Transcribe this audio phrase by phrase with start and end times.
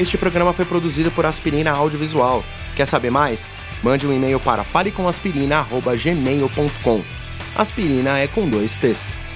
[0.00, 2.42] Este programa foi produzido por Aspirina Audiovisual.
[2.74, 3.46] Quer saber mais?
[3.82, 7.02] Mande um e-mail para falecomaspirina.gmail.com.
[7.54, 9.29] Aspirina é com dois P's.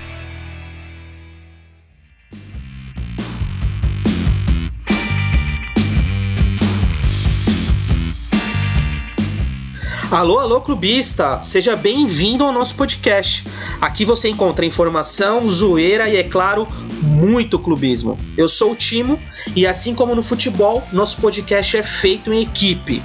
[10.14, 11.42] Alô, alô, clubista!
[11.42, 13.44] Seja bem-vindo ao nosso podcast.
[13.80, 16.68] Aqui você encontra informação, zoeira e, é claro,
[17.02, 18.16] muito clubismo.
[18.38, 19.18] Eu sou o Timo
[19.56, 23.02] e, assim como no futebol, nosso podcast é feito em equipe.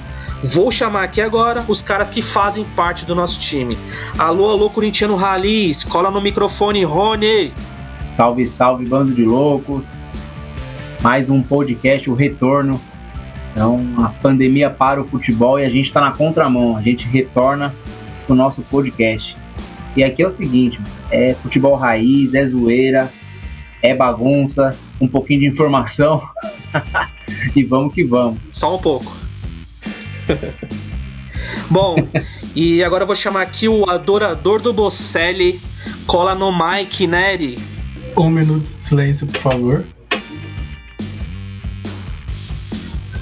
[0.54, 3.76] Vou chamar aqui agora os caras que fazem parte do nosso time.
[4.16, 7.52] Alô, alô, corintiano Raliz, cola no microfone, Rony!
[8.16, 9.82] Salve, salve, bando de loucos!
[11.00, 12.80] Mais um podcast, o retorno
[13.52, 16.76] então, a pandemia para o futebol e a gente está na contramão.
[16.76, 17.74] A gente retorna
[18.28, 19.36] o nosso podcast.
[19.96, 20.78] E aqui é o seguinte:
[21.10, 23.12] é futebol raiz, é zoeira,
[23.82, 26.22] é bagunça, um pouquinho de informação.
[27.54, 28.38] e vamos que vamos.
[28.50, 29.16] Só um pouco.
[31.68, 31.96] Bom,
[32.54, 35.60] e agora eu vou chamar aqui o adorador do Bocelli.
[36.06, 37.58] Cola no Mike, Neri.
[38.16, 39.84] Um minuto de silêncio, por favor.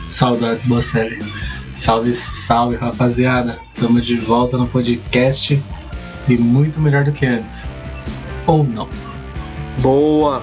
[0.09, 1.19] Saudades, Bocelli.
[1.75, 3.59] Salve, salve, rapaziada.
[3.75, 5.63] Estamos de volta no podcast
[6.27, 7.71] e muito melhor do que antes.
[8.47, 8.89] Ou não.
[9.81, 10.41] Boa!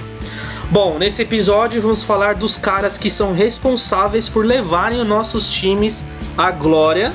[0.69, 6.09] Bom, nesse episódio vamos falar dos caras que são responsáveis por levarem os nossos times
[6.37, 7.11] à glória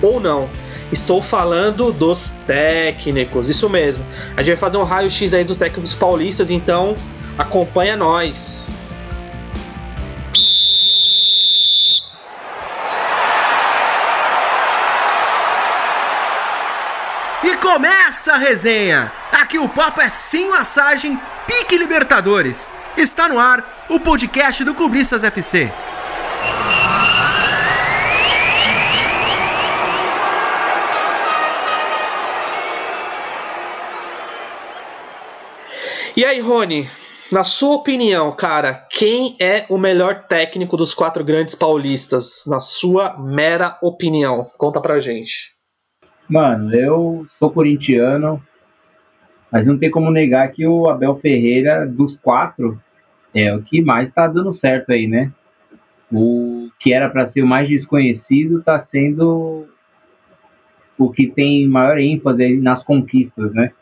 [0.00, 0.48] ou não.
[0.90, 4.04] Estou falando dos técnicos, isso mesmo.
[4.36, 6.94] A gente vai fazer um raio-x aí dos técnicos paulistas, então
[7.38, 8.72] acompanha nós.
[18.24, 19.12] Começa a resenha!
[19.32, 22.66] Aqui o papo é sem massagem, pique Libertadores.
[22.96, 25.70] Está no ar o podcast do Clubistas FC.
[36.16, 36.88] E aí, Rony,
[37.30, 42.44] na sua opinião, cara, quem é o melhor técnico dos quatro grandes paulistas?
[42.46, 45.53] Na sua mera opinião, conta pra gente.
[46.28, 48.42] Mano, eu sou corintiano,
[49.52, 52.80] mas não tem como negar que o Abel Ferreira, dos quatro,
[53.34, 55.30] é o que mais tá dando certo aí, né?
[56.10, 59.66] O que era para ser o mais desconhecido tá sendo
[60.96, 63.72] o que tem maior ênfase nas conquistas, né?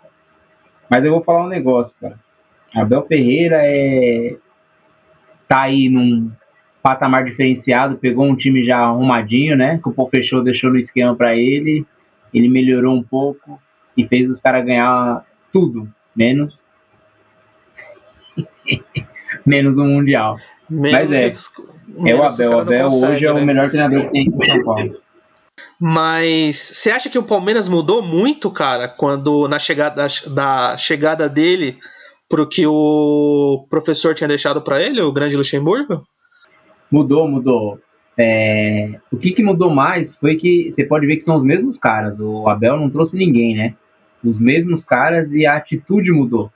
[0.90, 2.18] Mas eu vou falar um negócio, cara.
[2.74, 4.36] Abel Ferreira é
[5.46, 6.32] tá aí num
[6.82, 9.78] patamar diferenciado, pegou um time já arrumadinho, né?
[9.80, 11.86] Que o Pô fechou, deixou no esquema para ele
[12.32, 13.60] ele melhorou um pouco
[13.96, 16.58] e fez os caras ganhar tudo, menos
[19.46, 20.36] menos o Mundial.
[20.68, 21.32] Menos Mas é,
[22.06, 22.50] é o Abel.
[22.50, 23.44] O Abel hoje é o né?
[23.44, 24.96] melhor treinador que tem em São Paulo.
[25.78, 31.78] Mas você acha que o Palmeiras mudou muito, cara, quando na chegada da chegada dele
[32.28, 36.02] pro que o professor tinha deixado para ele, o grande Luxemburgo?
[36.90, 37.78] Mudou, mudou.
[38.18, 41.78] É, o que, que mudou mais foi que você pode ver que são os mesmos
[41.78, 42.18] caras.
[42.20, 43.74] O Abel não trouxe ninguém, né?
[44.22, 46.50] Os mesmos caras e a atitude mudou.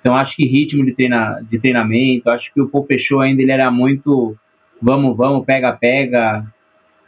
[0.00, 3.50] Então acho que ritmo de, treina, de treinamento, acho que o Pô fechou ainda ele
[3.50, 4.36] era muito
[4.80, 6.46] vamos, vamos, pega, pega,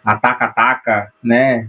[0.05, 1.69] ataca, ataca, né?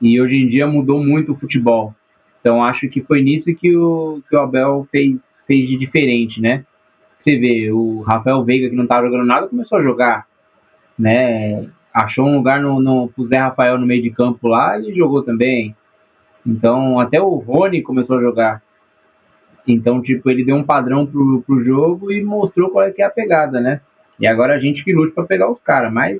[0.00, 1.94] E hoje em dia mudou muito o futebol.
[2.40, 5.16] Então acho que foi nisso que o, que o Abel fez,
[5.46, 6.64] fez de diferente, né?
[7.22, 10.26] Você vê, o Rafael Veiga, que não estava jogando nada, começou a jogar
[11.00, 11.66] né?
[11.92, 15.22] Achou um lugar no, no pro Zé Rafael no meio de campo lá e jogou
[15.22, 15.74] também.
[16.46, 18.62] Então, até o Rony começou a jogar.
[19.66, 23.06] Então, tipo, ele deu um padrão pro, pro jogo e mostrou qual é que é
[23.06, 23.80] a pegada, né?
[24.18, 26.18] E agora a gente que lute para pegar os caras, mas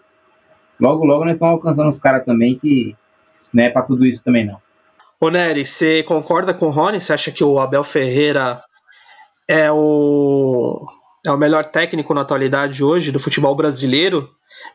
[0.81, 2.97] logo, logo nós estamos alcançando os caras também que
[3.53, 4.59] não é para tudo isso também não.
[5.21, 6.99] Ô Nery, você concorda com o Rony?
[6.99, 8.63] Você acha que o Abel Ferreira
[9.47, 10.87] é o,
[11.25, 14.29] é o melhor técnico na atualidade hoje do futebol brasileiro?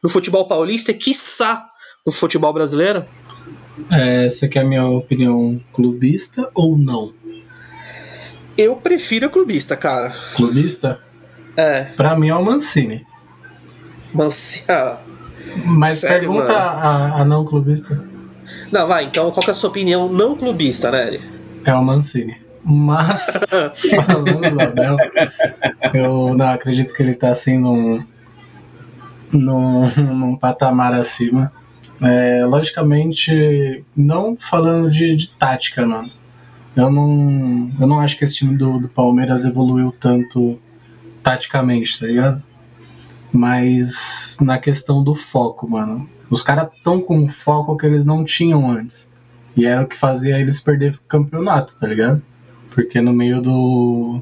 [0.03, 1.67] no futebol paulista e, quiçá,
[2.05, 3.03] no futebol brasileiro?
[3.91, 7.13] Essa aqui é a minha opinião clubista ou não?
[8.57, 10.13] Eu prefiro clubista, cara.
[10.35, 10.99] Clubista?
[11.57, 11.83] É.
[11.83, 13.05] Pra mim é o Mancini.
[14.13, 14.65] Mancini.
[14.69, 14.99] Ah,
[15.65, 18.01] Mas sério, pergunta a, a, não clubista.
[18.71, 21.19] Não, vai, então qual é a sua opinião não clubista, né?
[21.65, 22.44] É o Mancini.
[22.67, 23.27] Mas,
[24.07, 24.97] falando do Abel,
[25.93, 28.03] eu não acredito que ele tá assim num,
[29.31, 31.53] num, num patamar acima.
[32.01, 36.09] É, logicamente, não falando de, de tática, mano.
[36.75, 40.59] Eu não, eu não acho que esse time do, do Palmeiras evoluiu tanto
[41.21, 42.43] taticamente, tá ligado?
[43.31, 46.09] Mas na questão do foco, mano.
[46.31, 49.07] Os caras estão com foco que eles não tinham antes.
[49.55, 52.21] E era o que fazia eles perder campeonato, tá ligado?
[52.75, 54.21] Porque no meio do,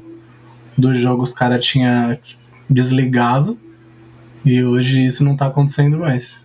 [0.78, 2.16] do jogo os caras tinham
[2.70, 3.58] desligado.
[4.44, 6.38] E hoje isso não tá acontecendo mais.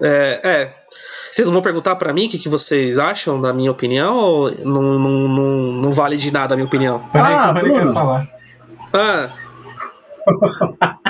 [0.00, 0.72] É, é.
[1.30, 4.50] Vocês não vão perguntar para mim o que, que vocês acham da minha opinião ou
[4.64, 7.00] não, não, não, não vale de nada a minha opinião?
[7.12, 8.28] Peraí ah, que eu falar.
[8.92, 9.30] Ah.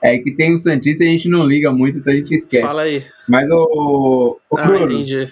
[0.00, 2.62] É que tem um Santista e a gente não liga muito, então a gente esquece.
[2.62, 3.04] Fala aí.
[3.28, 4.38] Mas o.
[4.48, 5.26] o ah, entendi.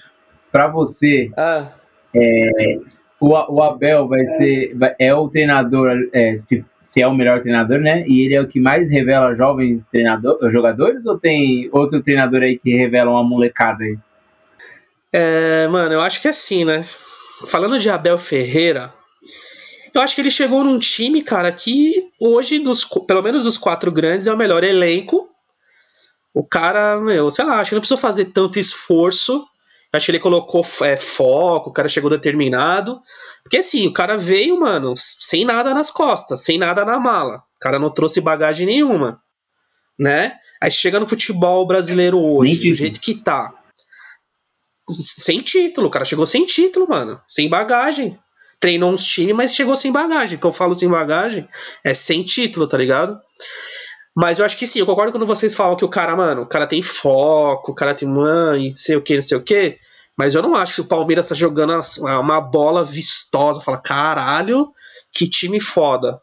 [0.51, 1.69] Pra você, ah.
[2.15, 2.79] É,
[3.21, 4.77] o, o Abel vai ser.
[4.99, 8.05] É o treinador, é, se, se, é o melhor treinador, né?
[8.07, 12.59] E ele é o que mais revela jovens treinador, jogadores ou tem outro treinador aí
[12.59, 13.99] que revela uma molecada aí?
[15.13, 16.83] É, mano, eu acho que é assim, né?
[17.47, 18.93] Falando de Abel Ferreira,
[19.95, 23.93] eu acho que ele chegou num time, cara, que hoje, dos, pelo menos dos quatro
[23.93, 25.29] grandes, é o melhor elenco.
[26.35, 29.47] O cara, meu, sei lá, acho que não precisou fazer tanto esforço.
[29.97, 33.01] Acho que ele colocou é, foco, o cara chegou determinado.
[33.43, 37.37] Porque assim, o cara veio, mano, sem nada nas costas, sem nada na mala.
[37.57, 39.23] O cara não trouxe bagagem nenhuma.
[39.99, 40.37] Né?
[40.61, 43.55] Aí chega no futebol brasileiro hoje, do jeito que tá.
[44.91, 47.21] Sem título, o cara chegou sem título, mano.
[47.27, 48.19] Sem bagagem
[48.65, 50.39] treinou uns times, mas chegou sem bagagem.
[50.39, 51.47] Que eu falo sem bagagem
[51.85, 53.21] é sem título, tá ligado?
[54.15, 56.47] Mas eu acho que sim, eu concordo quando vocês falam que o cara, mano, o
[56.47, 59.77] cara tem foco, o cara tem, não sei o que, não sei o que.
[60.17, 61.81] Mas eu não acho que o Palmeiras tá jogando
[62.21, 63.61] uma bola vistosa.
[63.61, 64.71] Fala, caralho,
[65.13, 66.21] que time foda.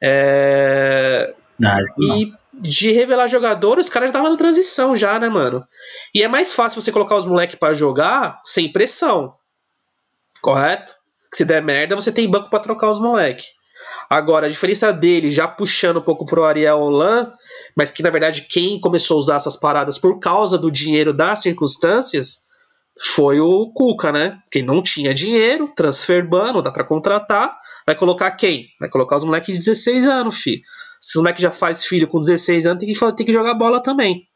[0.00, 1.34] É...
[1.58, 2.16] Não, não.
[2.18, 5.66] E de revelar jogadores, os caras já estavam na transição já, né, mano?
[6.14, 9.32] E é mais fácil você colocar os moleques para jogar sem pressão.
[10.40, 10.94] Correto?
[11.34, 13.46] que se der merda, você tem banco para trocar os moleque.
[14.14, 17.32] Agora, a diferença dele, já puxando um pouco pro Ariel Holan,
[17.76, 21.42] mas que na verdade quem começou a usar essas paradas por causa do dinheiro das
[21.42, 22.44] circunstâncias
[23.12, 24.38] foi o Cuca, né?
[24.52, 28.66] Quem não tinha dinheiro, transfer ban, não dá pra contratar, vai colocar quem?
[28.78, 30.62] Vai colocar os moleques de 16 anos, fi.
[31.00, 33.82] Se os moleques já faz filho com 16 anos, tem que, tem que jogar bola
[33.82, 34.28] também.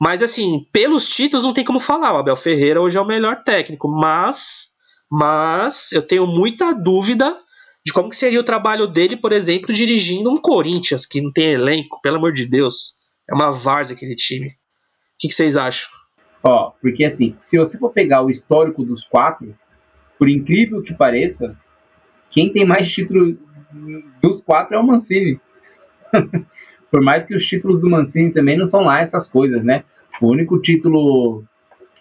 [0.00, 2.12] Mas assim, pelos títulos não tem como falar.
[2.12, 4.72] O Abel Ferreira hoje é o melhor técnico, mas
[5.08, 7.38] mas eu tenho muita dúvida
[7.84, 11.52] de como que seria o trabalho dele, por exemplo, dirigindo um Corinthians, que não tem
[11.52, 12.96] elenco, pelo amor de Deus.
[13.28, 14.48] É uma várzea aquele time.
[14.48, 14.52] O
[15.18, 15.90] que, que vocês acham?
[16.42, 19.54] Ó, porque assim, se você for pegar o histórico dos quatro,
[20.18, 21.56] por incrível que pareça,
[22.30, 23.36] quem tem mais títulos
[24.22, 25.40] dos quatro é o Mancini.
[26.90, 29.84] por mais que os títulos do Mancini também não são lá essas coisas, né?
[30.20, 31.44] O único título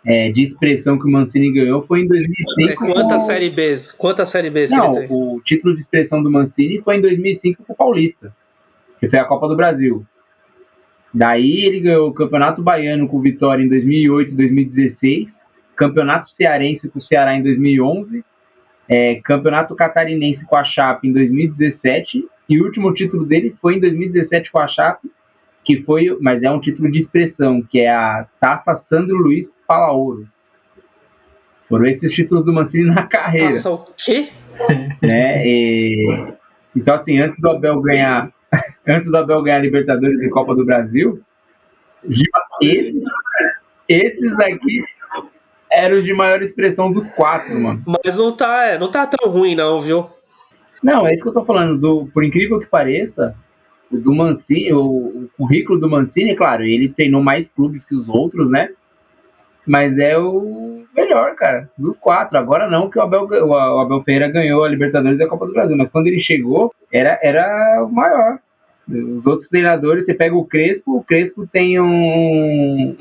[0.06, 2.86] é, de expressão que o Mancini ganhou foi em 2005.
[2.86, 3.20] É, quanta com...
[3.20, 3.74] Série B?
[3.98, 7.76] Quanta Série B Não, o título de expressão do Mancini foi em 2005 com o
[7.76, 8.34] Paulista,
[9.00, 10.06] que foi a Copa do Brasil.
[11.14, 15.28] Daí ele ganhou o Campeonato Baiano com Vitória em 2008 e 2016,
[15.76, 18.24] Campeonato Cearense com o Ceará em 2011,
[18.88, 23.80] é, Campeonato Catarinense com a Chape em 2017 e o último título dele foi em
[23.80, 25.12] 2017 com a Chape,
[25.64, 29.94] que foi, mas é um título de expressão, que é a Taça Sandro Luiz Fala
[29.94, 30.28] Ouro.
[31.70, 33.46] Foram esses títulos do Mancini na carreira.
[33.46, 34.28] Nossa, o quê?
[35.02, 35.48] Né?
[35.48, 36.34] E,
[36.76, 38.30] então, assim, antes do Abel ganhar,
[38.86, 41.22] antes do Abel ganhar Libertadores e Copa do Brasil,
[42.62, 43.02] esses,
[43.88, 44.84] esses aqui
[45.72, 47.82] eram os de maior expressão dos quatro, mano.
[48.04, 50.06] Mas não tá, é, não tá tão ruim, não, viu?
[50.84, 51.80] Não, é isso que eu tô falando.
[51.80, 53.34] Do, por incrível que pareça,
[53.90, 58.10] o do Mancini, o, o currículo do Mancini, claro, ele treinou mais clubes que os
[58.10, 58.72] outros, né?
[59.66, 62.38] Mas é o melhor, cara, dos quatro.
[62.38, 65.54] Agora não, que o Abel, o Abel Ferreira ganhou a Libertadores e a Copa do
[65.54, 68.40] Brasil, mas quando ele chegou, era, era o maior.
[68.88, 72.96] Os outros treinadores, você pega o Crespo, o Crespo tem um.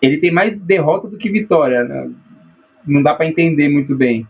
[0.00, 2.10] Ele tem mais derrota do que vitória, né?
[2.86, 4.26] não dá para entender muito bem.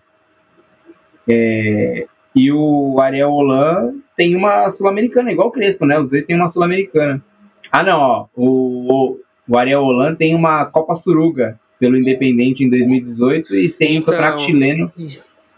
[1.28, 2.06] É...
[2.34, 5.98] E o Ariel Holan tem uma Sul-Americana, igual o Crespo, né?
[5.98, 7.22] Os dois têm uma Sul-Americana.
[7.70, 8.26] Ah, não, ó.
[8.34, 9.20] O, o
[9.55, 14.45] Ariel Holan tem uma Copa Suruga pelo Independente em 2018 e tem então, o Campeonato
[14.45, 14.88] Chileno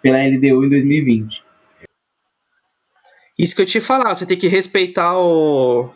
[0.02, 1.42] pela LDU em 2020.
[3.38, 5.88] Isso que eu te falar, você tem que respeitar o,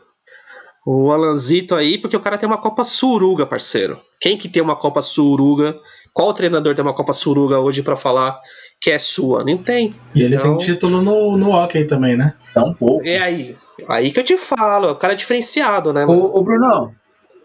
[0.87, 3.99] o Alanzito aí, porque o cara tem uma Copa Suruga, parceiro.
[4.21, 5.77] Quem que tem uma Copa Suruga?
[6.15, 8.39] Qual treinador tem uma Copa Suruga hoje para falar
[8.81, 9.43] que é sua?
[9.43, 9.93] Nem tem.
[10.15, 10.57] E ele então...
[10.57, 12.35] tem título no, no hockey também, né?
[12.55, 13.07] É um pouco.
[13.07, 13.57] É aí.
[13.89, 16.05] Aí que eu te falo, o cara é diferenciado, né?
[16.05, 16.95] Ô, ô Brunão,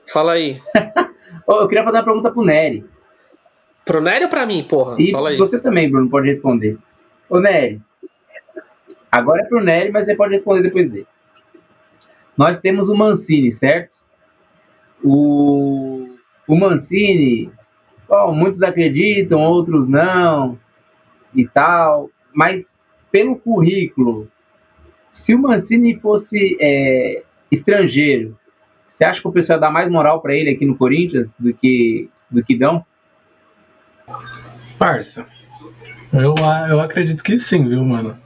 [0.08, 0.62] Fala aí.
[1.48, 2.86] eu queria fazer uma pergunta pro Nery.
[3.86, 4.96] Pro Nery ou pra mim, porra?
[5.00, 5.38] E Fala aí.
[5.38, 6.78] você também, Bruno, pode responder.
[7.30, 7.82] Ô, Nery.
[9.12, 11.08] Agora é pro Nery, mas você pode responder depois dele.
[12.38, 13.92] nós temos o Mancini, certo?
[15.04, 16.10] O,
[16.48, 17.52] o Mancini,
[18.08, 20.60] bom, muitos acreditam, outros não,
[21.34, 22.66] e tal, mas
[23.12, 24.28] pelo currículo,
[25.26, 28.38] se o Mancini fosse é, estrangeiro,
[28.98, 32.10] você acha que o pessoal dá mais moral para ele aqui no Corinthians do que,
[32.32, 32.84] do que dão?
[34.80, 35.26] Parça,
[36.12, 36.36] eu,
[36.70, 38.18] eu acredito que sim, viu, mano?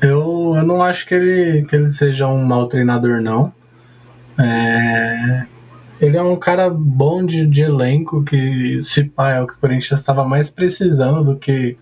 [0.00, 3.52] Eu, eu não acho que ele, que ele seja um mau treinador, não.
[4.38, 5.46] É,
[6.00, 9.58] ele é um cara bom de, de elenco, que se pá é o que o
[9.58, 11.76] Corinthians estava mais precisando do que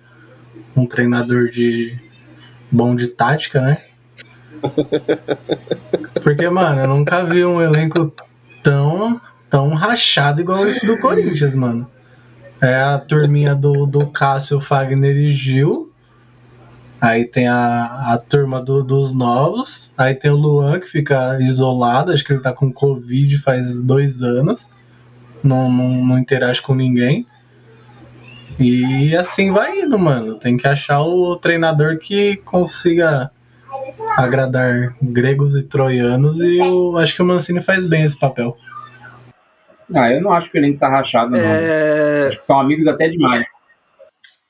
[0.77, 1.99] um treinador de
[2.71, 3.79] bom de tática, né?
[6.23, 8.13] Porque, mano, eu nunca vi um elenco
[8.63, 11.91] tão, tão rachado igual esse do Corinthians, mano.
[12.61, 15.93] É a turminha do, do Cássio, Fagner e Gil.
[17.01, 19.93] Aí tem a, a turma do, dos novos.
[19.99, 22.13] Aí tem o Luan, que fica isolado.
[22.13, 24.71] Acho que ele tá com Covid faz dois anos.
[25.43, 27.27] Não, não, não interage com ninguém.
[28.61, 30.37] E assim vai indo, mano.
[30.37, 33.33] Tem que achar o treinador que consiga
[34.17, 36.41] agradar gregos e troianos.
[36.41, 38.57] E eu acho que o Mancini faz bem esse papel.
[39.95, 41.39] Ah, eu não acho que ele tá rachado, não.
[41.39, 42.29] É...
[42.29, 43.45] Acho que são amigos até demais.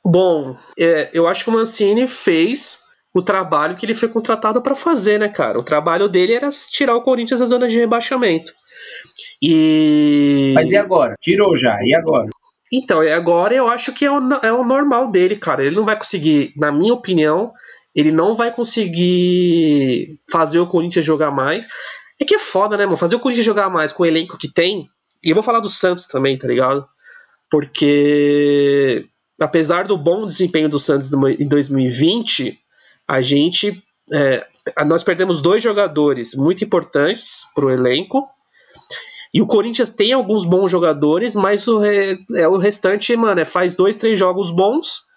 [0.04, 2.80] Bom, é, eu acho que o Mancini fez
[3.14, 5.58] o trabalho que ele foi contratado para fazer, né, cara?
[5.58, 8.52] O trabalho dele era tirar o Corinthians da zona de rebaixamento.
[9.40, 10.52] E.
[10.54, 11.14] Mas e agora?
[11.20, 12.28] Tirou já, e agora?
[12.72, 15.62] Então, e agora eu acho que é o, é o normal dele, cara.
[15.62, 17.52] Ele não vai conseguir, na minha opinião,
[17.94, 21.68] ele não vai conseguir fazer o Corinthians jogar mais.
[22.20, 22.96] É que é foda, né, mano?
[22.96, 24.88] Fazer o Corinthians jogar mais com o elenco que tem.
[25.22, 26.86] E eu vou falar do Santos também, tá ligado?
[27.50, 29.06] Porque
[29.40, 32.58] apesar do bom desempenho do Santos em 2020,
[33.06, 33.82] a gente.
[34.12, 34.46] É,
[34.86, 38.26] nós perdemos dois jogadores muito importantes para o elenco.
[39.34, 43.44] E o Corinthians tem alguns bons jogadores, mas o, re, é, o restante, mano, é,
[43.44, 45.11] faz dois, três jogos bons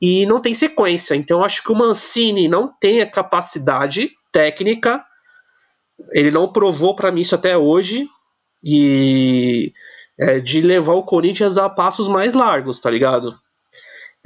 [0.00, 1.14] e não tem sequência.
[1.14, 5.04] Então acho que o Mancini não tem a capacidade técnica.
[6.12, 8.06] Ele não provou para mim isso até hoje.
[8.62, 9.72] E
[10.18, 13.32] é, de levar o Corinthians a passos mais largos, tá ligado?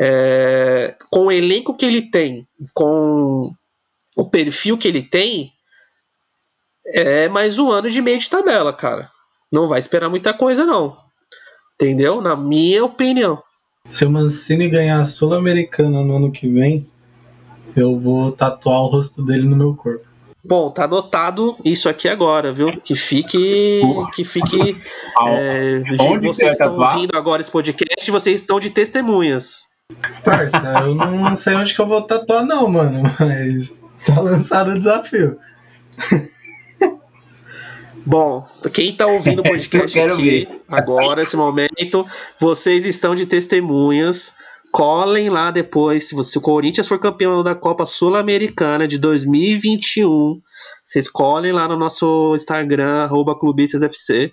[0.01, 3.53] É, com o elenco que ele tem, com
[4.17, 5.53] o perfil que ele tem,
[6.87, 9.11] é mais um ano de meio de tabela, cara.
[9.53, 10.97] Não vai esperar muita coisa, não.
[11.75, 12.21] Entendeu?
[12.21, 13.39] Na minha opinião.
[13.89, 16.87] Se o Mancini ganhar a Sul-Americana no ano que vem,
[17.77, 20.07] eu vou tatuar o rosto dele no meu corpo.
[20.45, 22.73] Bom, tá anotado isso aqui agora, viu?
[22.73, 23.81] Que fique.
[24.13, 24.77] Que fique.
[25.29, 25.83] É,
[26.21, 29.73] vocês estão ouvindo agora esse podcast vocês estão de testemunhas.
[30.25, 34.79] Parça, eu não sei onde que eu vou tatuar, não, mano, mas tá lançado o
[34.79, 35.39] desafio.
[38.05, 40.63] Bom, quem tá ouvindo o podcast aqui ver.
[40.69, 42.05] agora, esse momento,
[42.41, 44.37] vocês estão de testemunhas
[44.73, 50.41] colhem lá depois, se, você, o Corinthians for campeão da Copa Sul-Americana de 2021,
[50.83, 54.33] vocês colhem lá no nosso Instagram, arroba clubistasfc,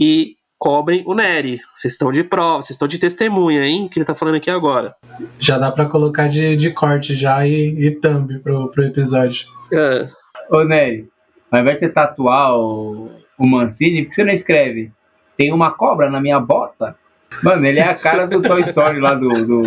[0.00, 1.58] e cobrem o Nery.
[1.70, 3.86] Vocês estão de prova, vocês estão de testemunha, hein?
[3.88, 4.96] Que ele tá falando aqui agora.
[5.38, 9.46] Já dá para colocar de, de corte já e, e thumb pro, pro episódio.
[9.70, 10.08] É.
[10.50, 11.06] Ô Nery,
[11.50, 14.92] ao invés de tatuar o, o Mancini, por que você não escreve?
[15.36, 16.96] Tem uma cobra na minha bota?
[17.42, 19.28] Mano, ele é a cara do Toy Story lá do.
[19.46, 19.62] do...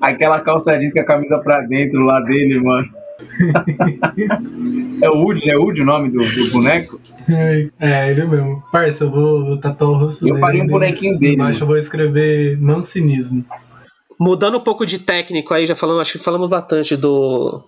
[0.00, 2.88] Aquela calça jeans com a camisa pra dentro lá dele, mano.
[5.02, 7.00] é o Woody, é o Woody o nome do, do boneco?
[7.28, 8.62] É, é, ele mesmo.
[8.72, 10.36] Parça, eu vou, vou tatuar o rosto eu dele.
[10.36, 11.34] Eu falei um bonequinho dele.
[11.34, 13.44] Embaixo eu vou escrever mancinismo.
[14.20, 17.62] Mudando um pouco de técnico aí, já falando, acho que falamos bastante do,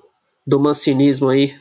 [0.47, 1.53] do mancinismo aí.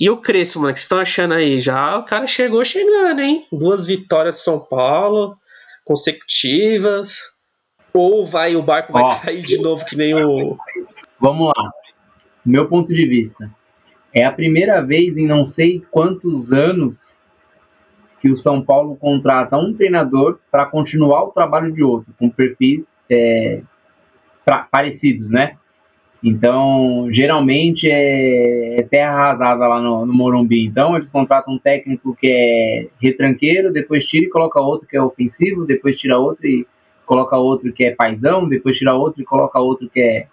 [0.00, 1.60] E o Crespo, mano, que vocês estão achando aí?
[1.60, 3.46] Já o cara chegou chegando, hein?
[3.52, 5.36] Duas vitórias de São Paulo
[5.84, 7.32] consecutivas.
[7.92, 10.56] Ou vai o barco vai Ó, cair de novo que nem o.
[11.20, 11.70] Vamos lá.
[12.44, 13.50] Meu ponto de vista.
[14.14, 16.94] É a primeira vez em não sei quantos anos
[18.20, 22.82] que o São Paulo contrata um treinador para continuar o trabalho de outro, com perfis
[23.10, 23.62] é,
[24.44, 25.56] pra, parecidos, né?
[26.24, 30.64] Então, geralmente é, é terra arrasada lá no, no, Morumbi.
[30.64, 35.02] Então, eles contratam um técnico que é retranqueiro, depois tira e coloca outro que é
[35.02, 36.64] ofensivo, depois tira outro e
[37.04, 40.26] coloca outro que é paisão, depois tira outro e coloca outro que é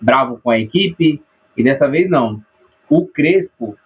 [0.00, 1.22] bravo com a equipe.
[1.56, 2.42] E dessa vez não.
[2.90, 3.76] O Crespo,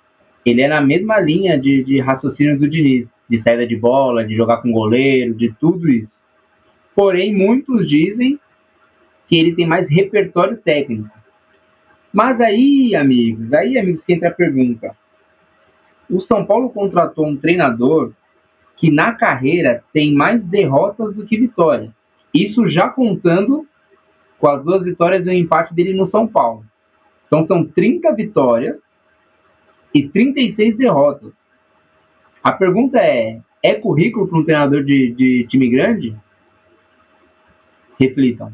[0.46, 4.34] ele é na mesma linha de, de raciocínio do Diniz, de saída de bola, de
[4.34, 6.08] jogar com goleiro, de tudo isso.
[6.96, 8.40] Porém, muitos dizem
[9.28, 11.19] que ele tem mais repertório técnico
[12.12, 14.96] Mas aí, amigos, aí, amigos, que entra a pergunta.
[16.08, 18.12] O São Paulo contratou um treinador
[18.76, 21.90] que na carreira tem mais derrotas do que vitórias.
[22.34, 23.66] Isso já contando
[24.38, 26.64] com as duas vitórias e o empate dele no São Paulo.
[27.26, 28.76] Então são 30 vitórias
[29.94, 31.30] e 36 derrotas.
[32.42, 36.16] A pergunta é: é currículo para um treinador de, de time grande?
[38.00, 38.52] Reflitam.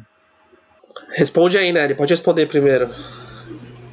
[1.11, 1.95] Responde aí, Nery.
[1.95, 2.89] Pode responder primeiro.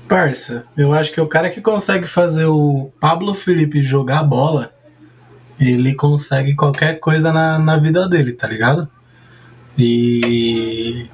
[0.07, 4.71] Parça, eu acho que o cara que consegue fazer o Pablo Felipe jogar bola,
[5.59, 8.87] ele consegue qualquer coisa na, na vida dele, tá ligado?
[9.77, 11.07] E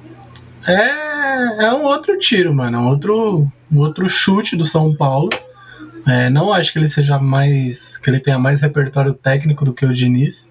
[0.66, 2.78] é, é um outro tiro, mano.
[2.78, 5.30] É um outro, um outro chute do São Paulo.
[6.06, 7.96] É, não acho que ele seja mais.
[7.96, 10.50] que ele tenha mais repertório técnico do que o Diniz.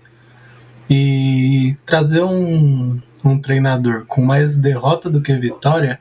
[0.90, 6.00] E trazer um, um treinador com mais derrota do que vitória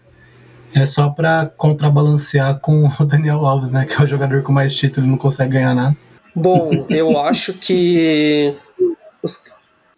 [0.75, 3.87] é só para contrabalancear com o Daniel Alves, né?
[3.87, 5.97] Que é o jogador com mais título e não consegue ganhar nada.
[6.35, 8.55] Bom, eu acho que
[9.23, 9.45] os,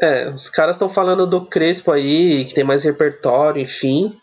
[0.00, 4.14] é, os caras estão falando do Crespo aí, que tem mais repertório, enfim.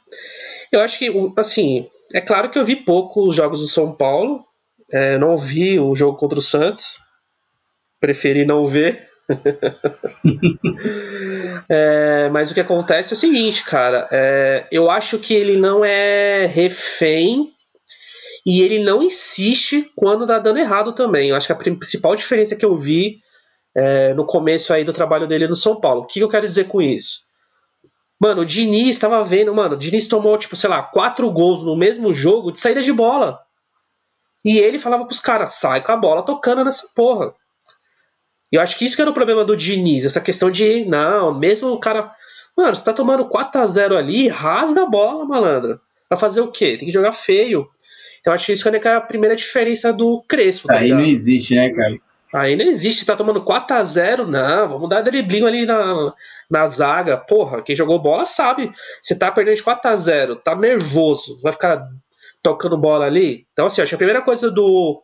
[0.72, 4.44] Eu acho que, assim, é claro que eu vi pouco os jogos do São Paulo.
[4.92, 7.00] É, não vi o jogo contra o Santos.
[8.00, 9.07] Preferi não ver.
[11.70, 14.08] é, mas o que acontece é o seguinte, cara.
[14.12, 17.52] É, eu acho que ele não é refém
[18.46, 21.30] e ele não insiste quando dá dando errado também.
[21.30, 23.20] Eu acho que a principal diferença que eu vi
[23.76, 26.02] é, no começo aí do trabalho dele no São Paulo.
[26.02, 27.28] O que, eu quero dizer com isso?
[28.20, 31.76] Mano, o Diniz estava vendo, mano, o Diniz tomou, tipo, sei lá, quatro gols no
[31.76, 33.40] mesmo jogo de saída de bola.
[34.44, 37.32] E ele falava pros caras, sai com a bola tocando nessa porra.
[38.51, 41.38] E eu acho que isso que era o problema do Diniz, essa questão de, não,
[41.38, 42.12] mesmo o cara.
[42.56, 45.80] Mano, você tá tomando 4 a 0 ali, rasga a bola, malandro.
[46.10, 46.77] Pra fazer o quê?
[46.77, 47.70] Tem que jogar feio.
[48.20, 50.68] Então acho que isso é a primeira diferença do Crespo.
[50.68, 51.00] Tá Aí ligado?
[51.00, 51.98] não existe, né, cara?
[52.34, 56.13] Aí não existe, tá tomando 4 a 0 não, vamos dar driblinho ali na,
[56.50, 57.17] na zaga.
[57.17, 58.72] Porra, quem jogou bola sabe.
[59.02, 61.88] Você tá perdendo de 4 a 0 tá nervoso, vai ficar
[62.43, 63.45] tocando bola ali.
[63.54, 65.02] Então, assim, acho que a primeira coisa do,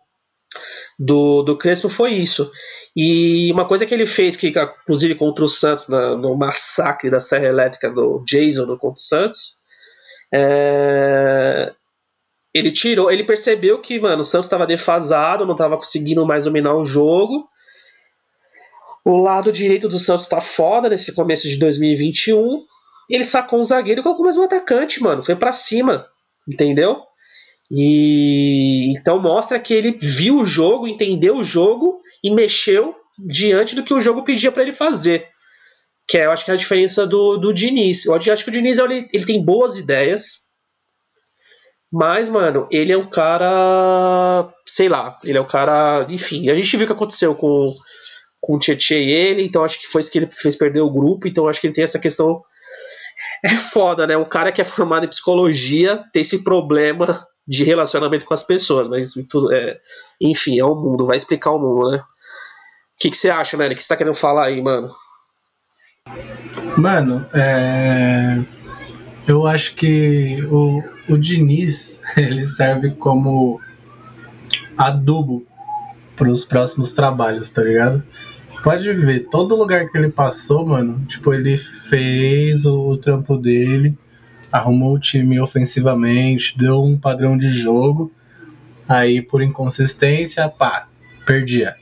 [0.98, 2.52] do, do Crespo foi isso.
[2.96, 7.20] E uma coisa que ele fez, que inclusive contra o Santos, na, no massacre da
[7.20, 9.56] Serra Elétrica do Jason no contra o Santos,
[10.34, 11.74] é...
[12.54, 16.76] ele tirou, ele percebeu que, mano, o Santos estava defasado, não estava conseguindo mais dominar
[16.76, 17.48] o jogo.
[19.06, 22.64] O lado direito do Santos tá foda nesse começo de 2021.
[23.10, 25.22] Ele sacou um zagueiro e colocou mais um atacante, mano.
[25.22, 26.06] Foi para cima,
[26.48, 27.02] entendeu?
[27.72, 33.84] E então mostra que ele viu o jogo, entendeu o jogo e mexeu diante do
[33.84, 35.28] que o jogo pedia para ele fazer.
[36.08, 38.06] Que é, eu acho que é a diferença do, do Diniz.
[38.06, 40.52] Eu acho que o Diniz ele, ele tem boas ideias,
[41.96, 44.52] mas, mano, ele é um cara.
[44.66, 46.08] Sei lá, ele é um cara.
[46.10, 47.70] Enfim, a gente viu o que aconteceu com,
[48.42, 50.92] com o Tietchan e ele, então acho que foi isso que ele fez perder o
[50.92, 52.42] grupo, então acho que ele tem essa questão.
[53.46, 54.18] É foda, né?
[54.18, 58.88] Um cara que é formado em psicologia tem esse problema de relacionamento com as pessoas,
[58.88, 59.78] mas tudo é,
[60.20, 61.98] enfim, é o mundo, vai explicar o mundo, né?
[61.98, 62.02] O
[63.00, 63.68] que, que você acha, né?
[63.68, 64.90] O que você tá querendo falar aí, mano?
[66.78, 68.40] Mano, é...
[69.28, 73.60] eu acho que o, o Diniz ele serve como
[74.78, 75.46] adubo
[76.16, 78.04] para os próximos trabalhos, tá ligado?
[78.64, 83.98] Pode ver, todo lugar que ele passou, mano, tipo, ele fez o, o trampo dele,
[84.54, 88.12] arrumou o time ofensivamente, deu um padrão de jogo,
[88.88, 90.88] aí por inconsistência, pá,
[91.26, 91.76] perdia.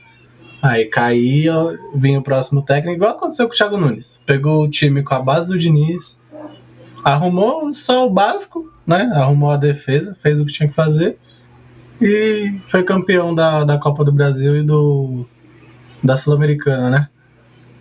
[0.62, 1.52] Aí caía,
[1.94, 4.18] vinha o próximo técnico, igual aconteceu com o Thiago Nunes.
[4.24, 6.18] Pegou o time com a base do Diniz,
[7.04, 9.10] arrumou só o básico, né?
[9.14, 11.18] Arrumou a defesa, fez o que tinha que fazer
[12.00, 15.26] e foi campeão da, da Copa do Brasil e do
[16.02, 17.08] da Sul-Americana, né?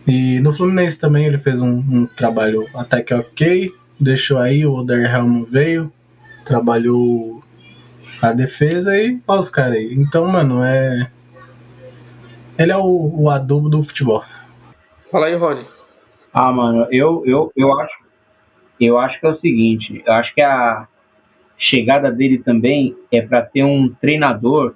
[0.05, 4.73] E no Fluminense também ele fez um, um trabalho até que ok, deixou aí, o
[4.73, 5.91] Oderhelm veio,
[6.43, 7.43] trabalhou
[8.21, 9.93] a defesa e ó os caras aí.
[9.93, 11.09] Então, mano, é.
[12.57, 14.23] Ele é o, o adubo do futebol.
[15.09, 15.65] Fala aí, Rony.
[16.33, 18.01] Ah, mano, eu, eu, eu acho.
[18.79, 20.87] Eu acho que é o seguinte, eu acho que a
[21.55, 24.73] chegada dele também é para ter um treinador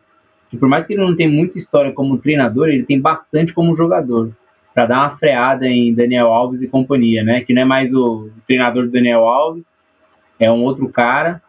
[0.48, 3.76] que por mais que ele não tenha muita história como treinador, ele tem bastante como
[3.76, 4.32] jogador
[4.76, 7.40] para dar uma freada em Daniel Alves e companhia, né?
[7.40, 9.64] Que não é mais o treinador do Daniel Alves,
[10.38, 11.42] é um outro cara.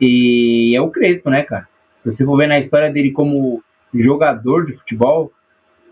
[0.00, 1.68] E é o Crespo, né, cara?
[2.02, 3.60] Se você for ver na história dele como
[3.92, 5.32] jogador de futebol,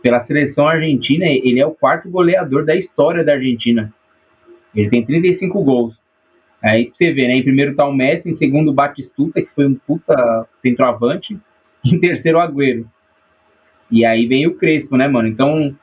[0.01, 3.93] pela seleção argentina, ele é o quarto goleador da história da Argentina.
[4.75, 5.97] Ele tem 35 gols.
[6.63, 7.35] Aí você vê, né?
[7.35, 11.37] Em primeiro tá o Messi, em segundo o Batistuta, que foi um puta centroavante,
[11.85, 12.89] em terceiro o Agüero.
[13.91, 15.27] E aí vem o Crespo, né, mano?
[15.27, 15.75] Então,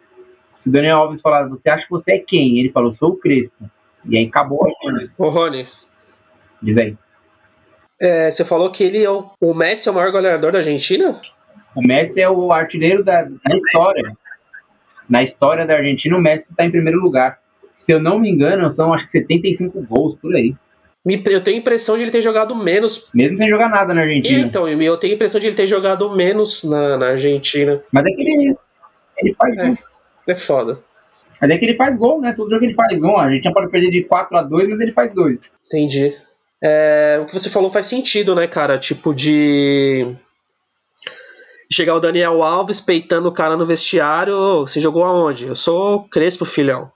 [0.68, 2.60] o Daniel Alves falar, você acha que você é quem?
[2.60, 3.70] Ele falou, sou o Crespo.
[4.06, 5.10] E aí acabou a né?
[5.18, 5.66] Ô, Rony.
[6.62, 6.96] Diz aí.
[8.00, 11.20] É, você falou que ele é o, o Messi é o maior goleador da Argentina?
[11.76, 14.16] O Messi é o artilheiro da, da história.
[15.10, 17.40] Na história da Argentina, o Messi está em primeiro lugar.
[17.86, 20.54] Se eu não me engano, são acho que 75 gols por aí.
[21.06, 23.10] Eu tenho a impressão de ele ter jogado menos.
[23.14, 24.40] Mesmo sem jogar nada na Argentina.
[24.40, 27.82] Então, eu tenho a impressão de ele ter jogado menos na, na Argentina.
[27.92, 28.56] Mas é que ele,
[29.20, 29.74] ele faz é,
[30.28, 30.80] É foda.
[31.40, 32.34] Mas é que ele faz gol, né?
[32.34, 33.18] Todo jogo ele faz gol.
[33.18, 35.40] A gente pode perder de 4 a 2 mas ele faz 2.
[35.68, 36.16] Entendi.
[36.62, 38.78] É, o que você falou faz sentido, né, cara?
[38.78, 40.16] Tipo de.
[41.72, 44.62] Chegar o Daniel Alves peitando o cara no vestiário.
[44.62, 45.48] Você jogou aonde?
[45.48, 46.92] Eu sou Crespo, filhão.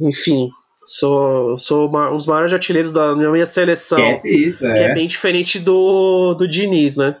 [0.00, 0.48] Enfim,
[0.82, 3.98] sou, sou uma, um dos maiores artilheiros da minha seleção.
[3.98, 4.72] Que é, isso, é.
[4.72, 7.16] que é bem diferente do, do Diniz, né?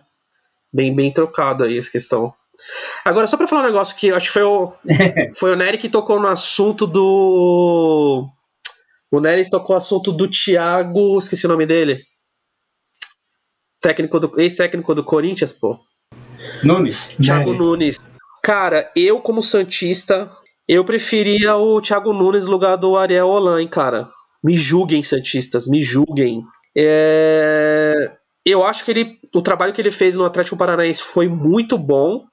[0.72, 2.32] Bem, bem trocado aí essa questão.
[3.04, 4.72] Agora, só pra falar um negócio que acho que foi o,
[5.36, 8.26] foi o Nery que tocou no assunto do.
[9.10, 11.18] O Nery tocou no assunto do Thiago.
[11.18, 12.02] Esqueci o nome dele.
[13.80, 15.78] Técnico do, ex-técnico do Corinthians, pô.
[16.62, 16.96] Nunes.
[17.20, 17.58] Thiago Nery.
[17.58, 17.98] Nunes.
[18.42, 20.30] Cara, eu, como Santista,
[20.68, 24.08] eu preferia o Thiago Nunes no lugar do Ariel Holan, cara.
[24.42, 26.42] Me julguem, Santistas, me julguem.
[26.76, 28.12] É...
[28.44, 32.24] Eu acho que ele, o trabalho que ele fez no Atlético Paranaense foi muito bom,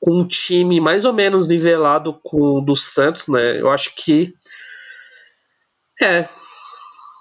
[0.00, 3.60] com um time mais ou menos nivelado com o do Santos, né?
[3.60, 4.34] Eu acho que.
[6.02, 6.26] É.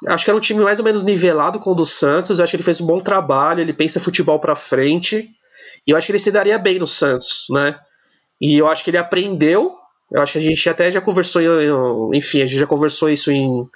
[0.08, 2.40] Acho que era um time mais ou menos nivelado com o do Santos.
[2.40, 5.30] Eu acho que ele fez um bom trabalho, ele pensa futebol para frente.
[5.86, 7.78] E eu acho que ele se daria bem no Santos, né?
[8.40, 9.76] E eu acho que ele aprendeu
[10.12, 11.42] eu acho que a gente até já conversou,
[12.14, 13.68] enfim, a gente já conversou isso em,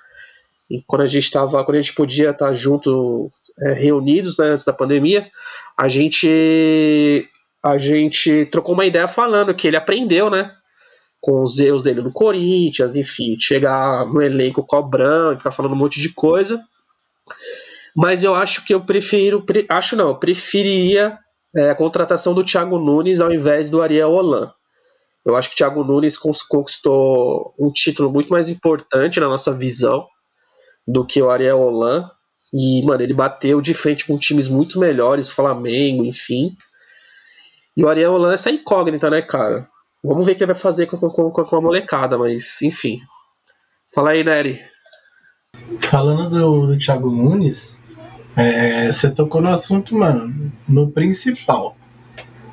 [0.71, 4.63] em quando a gente estava, quando a gente podia estar junto, é, reunidos né, antes
[4.63, 5.29] da pandemia,
[5.77, 7.27] a gente
[7.63, 10.51] a gente trocou uma ideia falando que ele aprendeu, né?
[11.21, 16.01] Com os erros dele no Corinthians, enfim, chegar no elenco cobrando, ficar falando um monte
[16.01, 16.61] de coisa.
[17.95, 21.17] Mas eu acho que eu prefiro, acho não, eu preferiria
[21.55, 24.51] é, a contratação do Thiago Nunes ao invés do Ariel Holan.
[25.25, 30.05] Eu acho que o Thiago Nunes conquistou um título muito mais importante na nossa visão
[30.85, 32.09] do que o Ariel Holan.
[32.53, 36.55] E, mano, ele bateu de frente com times muito melhores, Flamengo, enfim.
[37.75, 39.63] E o Ariel Holan é essa incógnita, né, cara?
[40.03, 42.99] Vamos ver o que ele vai fazer com, com, com a molecada, mas, enfim.
[43.93, 44.59] Fala aí, Nery.
[45.89, 47.77] Falando do, do Thiago Nunes,
[48.35, 51.75] é, você tocou no assunto, mano, no principal.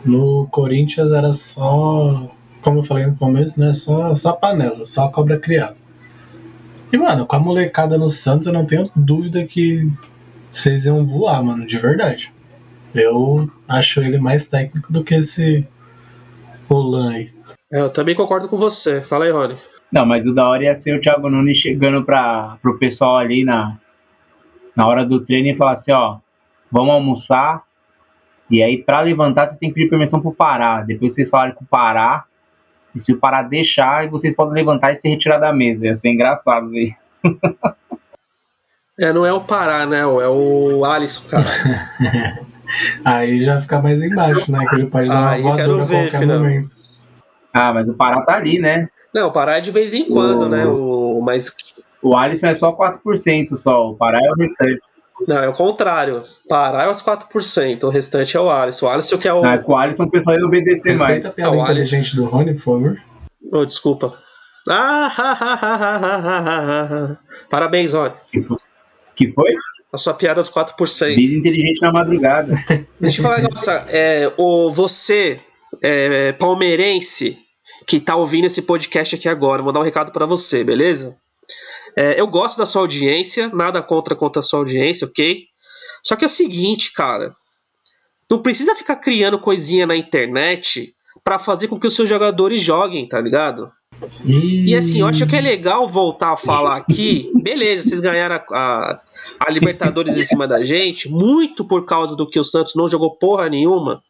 [0.05, 2.31] No Corinthians era só
[2.63, 3.73] como eu falei no começo, né?
[3.73, 5.77] Só, só panela, só cobra criada.
[6.93, 9.89] E, mano, com a molecada no Santos, eu não tenho dúvida que
[10.53, 12.33] vocês iam voar, mano, de verdade.
[12.95, 15.67] Eu acho ele mais técnico do que esse
[16.69, 17.33] Roland aí.
[17.73, 19.01] É, eu também concordo com você.
[19.01, 19.57] Fala aí, Rony.
[19.93, 23.45] Não, mas o da hora ia ser o Thiago Nunes chegando para pro pessoal ali
[23.45, 23.79] na,
[24.75, 26.19] na hora do treino e falar assim, ó,
[26.71, 27.63] vamos almoçar.
[28.51, 30.83] E aí, para levantar, você tem que pedir permissão pro Pará.
[30.83, 32.25] Depois vocês falarem com o Pará,
[32.95, 35.87] e se o Pará deixar, vocês podem levantar e se retirar da mesa.
[35.87, 36.97] Ia ser engraçado ver.
[38.99, 40.01] é, não é o Pará, né?
[40.01, 41.51] É o Alisson, cara.
[43.05, 44.65] Aí já fica mais embaixo, né?
[44.69, 46.39] Que ele pode dar Aí uma quero ver, final.
[46.39, 46.69] Momento.
[47.53, 48.89] Ah, mas o Pará tá ali, né?
[49.15, 50.49] Não, o Pará é de vez em quando, o...
[50.49, 50.67] né?
[50.67, 51.55] O, mas...
[52.03, 54.81] o Alisson é só 4% só, o Pará é o restante.
[55.27, 56.23] Não, é o contrário.
[56.49, 58.87] Pará é os 4%, o restante é o Alisson.
[58.87, 59.45] O Alisson que é o.
[59.45, 61.23] Ah, com o Alisson o pessoal ia obedecer mais.
[61.23, 63.03] Respeita a piada ah, inteligente do Rony, por favor.
[63.53, 64.11] Oh, desculpa.
[64.69, 65.55] Ah, ha, ha,
[66.85, 67.17] ha,
[67.51, 68.15] Parabéns, Rony.
[69.17, 69.53] Que foi?
[69.93, 71.15] A sua piada aos 4%.
[71.17, 72.55] Vida inteligente na madrugada.
[73.01, 75.41] Deixa eu falar, nossa, é, o, você,
[75.83, 77.37] é, palmeirense,
[77.87, 81.17] que tá ouvindo esse podcast aqui agora, vou dar um recado para você, beleza?
[81.97, 85.45] É, eu gosto da sua audiência, nada contra contra a sua audiência, ok?
[86.05, 87.33] Só que é o seguinte, cara.
[88.31, 93.09] Não precisa ficar criando coisinha na internet para fazer com que os seus jogadores joguem,
[93.09, 93.71] tá ligado?
[94.25, 97.31] E assim, eu acho que é legal voltar a falar aqui.
[97.43, 99.03] Beleza, vocês ganharam a, a,
[99.41, 103.17] a, Libertadores em cima da gente, muito por causa do que o Santos não jogou
[103.17, 104.03] porra nenhuma,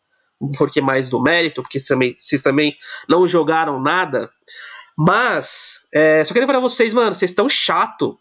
[0.57, 2.77] porque mais do mérito, porque também, vocês também
[3.09, 4.31] não jogaram nada.
[4.97, 8.19] Mas, é, só queria falar pra vocês, mano, vocês estão chato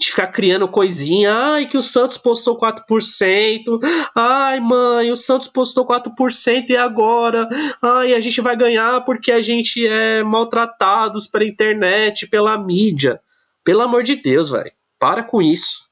[0.00, 1.32] de ficar criando coisinha.
[1.32, 3.78] Ai, que o Santos postou 4%.
[4.16, 7.46] Ai, mãe, o Santos postou 4% e agora?
[7.82, 13.20] Ai, a gente vai ganhar porque a gente é maltratados pela internet, pela mídia.
[13.62, 14.72] Pelo amor de Deus, velho.
[14.98, 15.90] Para com isso.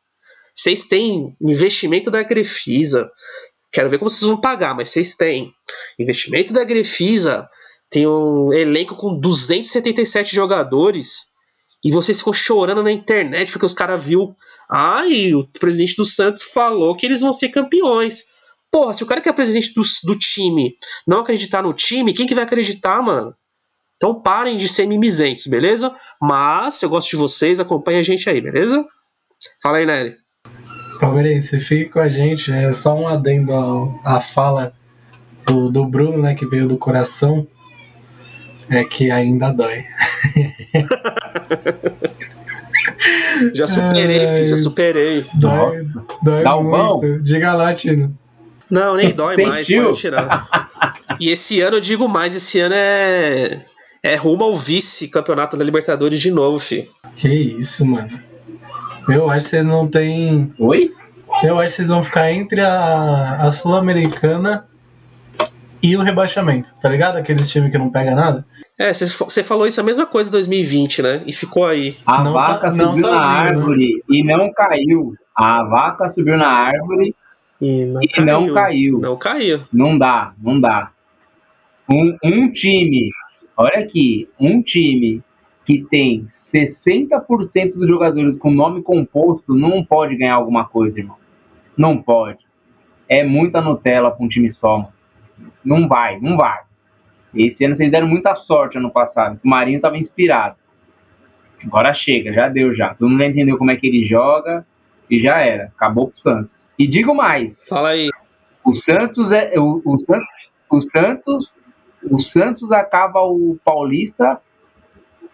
[0.54, 3.10] Vocês têm investimento da Grefisa.
[3.70, 5.52] Quero ver como vocês vão pagar, mas vocês têm.
[5.98, 7.46] Investimento da Grefisa.
[7.90, 11.27] Tem um elenco com 277 jogadores.
[11.84, 14.34] E vocês ficam chorando na internet porque os caras viu.
[14.70, 18.24] Ai, o presidente do Santos falou que eles vão ser campeões.
[18.70, 20.74] Porra, se o cara que é presidente do, do time
[21.06, 23.34] não acreditar no time, quem que vai acreditar, mano?
[23.96, 25.94] Então parem de ser mimizentos, beleza?
[26.20, 28.86] Mas eu gosto de vocês, acompanha a gente aí, beleza?
[29.62, 30.16] Fala aí, Nery.
[31.00, 32.52] Palmeirense, fique com a gente.
[32.52, 33.52] É só um adendo
[34.04, 34.72] à fala
[35.46, 37.46] do, do Bruno, né, que veio do coração.
[38.68, 39.84] É que ainda dói.
[43.54, 45.24] já superei, filho, já superei.
[45.34, 45.86] Dói,
[46.22, 46.76] dói Dá um muito.
[46.76, 47.18] bom?
[47.22, 48.16] Diga lá, Tino.
[48.70, 49.84] Não, nem dói mais, Sentiu?
[49.84, 50.46] pode tirar.
[51.18, 53.60] E esse ano, eu digo mais, esse ano é.
[54.00, 56.86] É rumo ao vice-campeonato da Libertadores de novo, filho.
[57.16, 58.20] Que isso, mano.
[59.08, 60.52] Eu acho que vocês não têm.
[60.58, 60.92] Oi?
[61.42, 64.66] Eu acho que vocês vão ficar entre a, a Sul-Americana
[65.82, 67.16] e o rebaixamento, tá ligado?
[67.16, 68.46] Aqueles times que não pega nada.
[68.78, 71.22] É, você falou isso a mesma coisa em 2020, né?
[71.26, 71.96] E ficou aí.
[72.06, 73.16] A Não vaca subiu na né?
[73.16, 75.14] árvore e não caiu.
[75.34, 77.12] A vaca subiu na árvore
[77.60, 79.00] E não e não caiu.
[79.00, 79.64] Não caiu.
[79.72, 80.92] Não dá, não dá.
[81.90, 83.10] Um, um time,
[83.56, 85.24] olha aqui, um time
[85.64, 91.16] que tem 60% dos jogadores com nome composto não pode ganhar alguma coisa, irmão.
[91.76, 92.38] Não pode.
[93.08, 94.92] É muita Nutella pra um time só, mano.
[95.64, 96.67] Não vai, não vai.
[97.34, 99.38] Esse ano vocês deram muita sorte ano passado.
[99.44, 100.56] O Marinho tava inspirado.
[101.64, 102.94] Agora chega, já deu já.
[102.94, 104.64] Todo mundo já entendeu como é que ele joga
[105.10, 105.64] e já era.
[105.76, 106.50] Acabou pro Santos.
[106.78, 108.08] E digo mais, Fala aí.
[108.64, 111.52] o Santos é o, o Santos, o Santos,
[112.04, 114.40] o Santos acaba o Paulista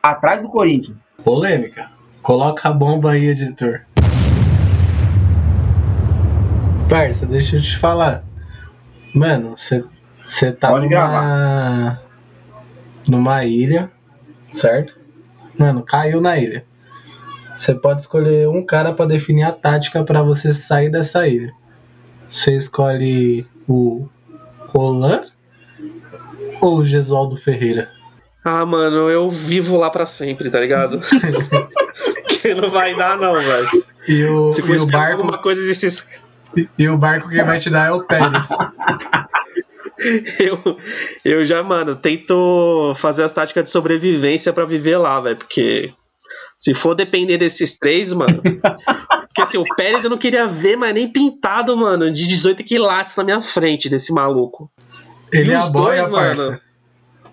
[0.02, 0.96] atrás do Corinthians.
[1.22, 1.90] Polêmica.
[2.22, 3.82] Coloca a bomba aí, editor.
[6.88, 8.24] Parça, deixa eu te falar.
[9.14, 9.84] Mano, você
[10.52, 12.00] tá Pode numa,
[13.06, 13.90] numa ilha,
[14.54, 14.98] certo?
[15.58, 16.64] Mano, caiu na ilha.
[17.56, 21.52] Você pode escolher um cara pra definir a tática pra você sair dessa ilha.
[22.30, 24.08] Você escolhe o
[24.68, 25.26] Roland
[26.60, 27.90] ou o Gesualdo Ferreira?
[28.44, 31.00] Ah, mano, eu vivo lá pra sempre, tá ligado?
[32.28, 33.84] que não vai dar, não, velho.
[34.06, 36.22] E o, Se for e o barco alguma coisa desses.
[36.78, 38.46] E o barco que vai te dar é o Pérez.
[40.38, 40.78] Eu,
[41.24, 45.36] eu já, mano, tento fazer as táticas de sobrevivência pra viver lá, velho.
[45.36, 45.92] Porque
[46.58, 48.42] se for depender desses três, mano.
[49.34, 53.16] Porque assim, o Pérez eu não queria ver, mas nem pintado, mano, de 18 quilates
[53.16, 54.70] na minha frente desse maluco.
[55.32, 56.50] Ele e é os a boia, dois, mano.
[56.50, 56.64] parça.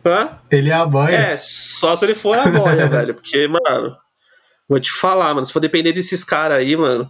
[0.03, 0.39] Hã?
[0.49, 1.15] Ele é a boia.
[1.15, 3.13] É, só se ele for a boia, velho.
[3.13, 3.95] Porque, mano,
[4.67, 7.07] vou te falar, mano, se for depender desses caras aí, mano.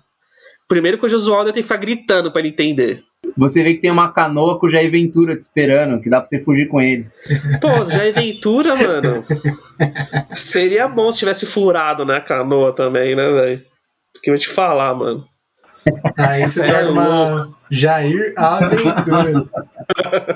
[0.68, 3.02] Primeiro que o Josualdo tem que ficar gritando pra ele entender.
[3.38, 6.30] Você vê que tem uma canoa com o Jair Ventura te esperando, que dá pra
[6.30, 7.08] você fugir com ele.
[7.62, 9.24] Pô, já é Ventura, mano.
[10.32, 13.64] Seria bom se tivesse furado, né, a canoa também, né, velho?
[14.14, 15.26] Porque eu vou te falar, mano.
[16.18, 19.46] Aí você Cê é pega uma Jair Aventura.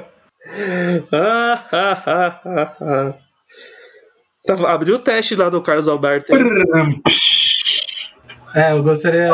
[1.11, 3.13] Ah, ah, ah, ah, ah.
[4.45, 6.33] Tá, abriu o teste lá do Carlos Alberto.
[6.35, 7.01] aí.
[8.53, 9.31] É, eu gostaria.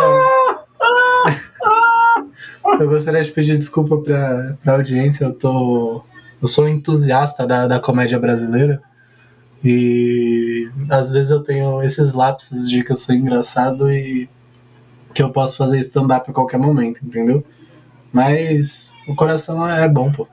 [2.80, 5.26] Eu gostaria de pedir desculpa pra, pra audiência.
[5.26, 6.04] Eu tô.
[6.42, 8.82] Eu sou entusiasta da, da comédia brasileira.
[9.64, 14.28] E às vezes eu tenho esses lapsos de que eu sou engraçado e
[15.14, 17.44] que eu posso fazer stand-up a qualquer momento, entendeu?
[18.12, 20.28] Mas o coração é bom, pô.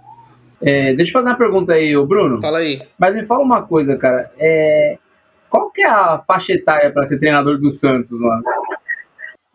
[0.61, 2.41] É, deixa eu fazer uma pergunta aí, ô Bruno.
[2.41, 2.81] Fala aí.
[2.99, 4.31] Mas me fala uma coisa, cara.
[4.39, 4.99] É,
[5.51, 8.43] qual que é a faixa etária pra ser treinador do Santos, mano?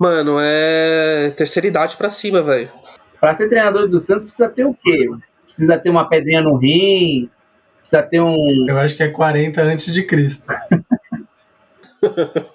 [0.04, 2.70] Mano, é terceira idade pra cima, velho.
[3.22, 5.10] Pra ser treinador do Santos precisa ter o quê?
[5.56, 7.30] Precisa ter uma pedrinha no rim,
[7.90, 8.66] precisa ter um.
[8.68, 10.48] Eu acho que é 40 antes de Cristo.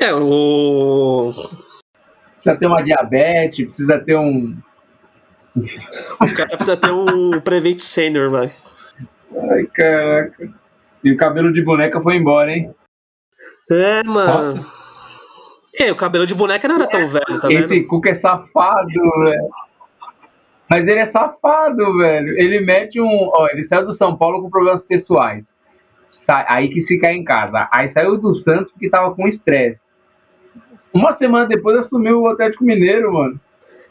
[0.00, 1.32] É, o.
[1.32, 4.56] Precisa ter uma diabetes, precisa ter um.
[5.54, 8.52] O cara precisa ter um Prevent Senior, velho.
[9.50, 10.50] Ai, caraca.
[11.04, 12.74] E o cabelo de boneca foi embora, hein?
[13.70, 14.54] É, mano.
[14.56, 14.87] Nossa.
[15.80, 17.72] É, o cabelo de boneca não era tão velho, tá vendo?
[17.72, 18.88] Esse Cuca é safado,
[19.24, 19.48] velho.
[20.68, 22.38] Mas ele é safado, velho.
[22.38, 23.30] Ele mete um.
[23.32, 25.44] Ó, ele saiu do São Paulo com problemas pessoais.
[26.28, 27.68] Sai- Aí que se cai em casa.
[27.72, 29.78] Aí saiu do Santos porque tava com estresse.
[30.92, 33.40] Uma semana depois assumiu o Atlético Mineiro, mano.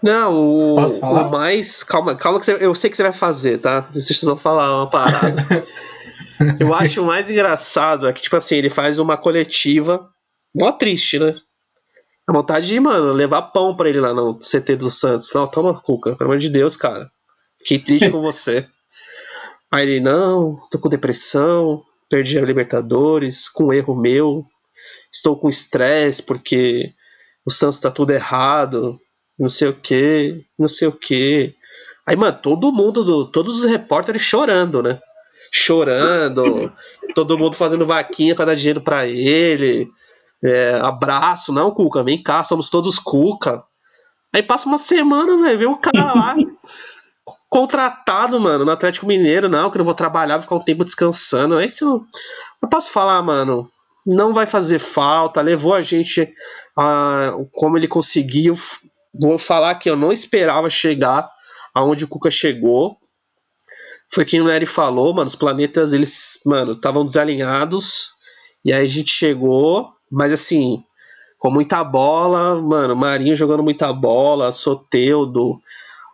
[0.03, 1.23] Não, o, Posso falar?
[1.27, 1.83] o mais.
[1.83, 3.87] Calma, calma que você- eu sei que você vai fazer, tá?
[3.95, 5.43] Eu só falar uma parada.
[6.59, 10.07] eu acho o mais engraçado é que, tipo assim, ele faz uma coletiva.
[10.55, 11.33] Mó triste, né?
[12.29, 15.31] A vontade de, mano, levar pão pra ele lá no CT do Santos.
[15.33, 17.09] Não, toma, Cuca, pelo amor de Deus, cara.
[17.59, 18.67] Fiquei triste com você.
[19.71, 24.45] Aí ele, não, tô com depressão, perdi a Libertadores, com um erro meu,
[25.11, 26.91] estou com estresse porque
[27.45, 28.97] o Santos tá tudo errado,
[29.37, 31.53] não sei o que, não sei o que.
[32.05, 34.99] Aí, mano, todo mundo, do, todos os repórteres chorando, né?
[35.51, 36.71] Chorando,
[37.13, 39.89] todo mundo fazendo vaquinha para dar dinheiro para ele.
[40.43, 43.63] É, abraço, não, Cuca, vem cá, somos todos Cuca.
[44.33, 46.35] Aí passa uma semana, velho, vem um cara lá
[47.49, 51.59] contratado, mano, no Atlético Mineiro, não, que não vou trabalhar, vou ficar um tempo descansando.
[51.59, 52.01] Esse eu,
[52.61, 53.63] eu posso falar, mano,
[54.05, 56.31] não vai fazer falta, levou a gente
[56.77, 58.53] a como ele conseguiu.
[59.19, 61.29] Vou falar que eu não esperava chegar
[61.73, 62.97] aonde o Cuca chegou.
[64.09, 68.11] Foi quem o Nery falou, mano, os planetas, eles, mano, estavam desalinhados.
[68.63, 70.83] E aí a gente chegou, mas assim,
[71.37, 75.59] com muita bola, mano, Marinho jogando muita bola, Soteudo,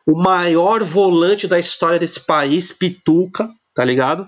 [0.05, 4.27] o maior volante da história desse país, Pituca, tá ligado?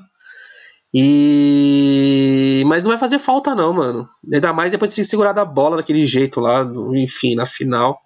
[0.97, 2.63] E.
[2.67, 4.07] Mas não vai fazer falta, não, mano.
[4.31, 7.99] Ainda mais depois de ter segurado a bola daquele jeito lá, enfim, na final.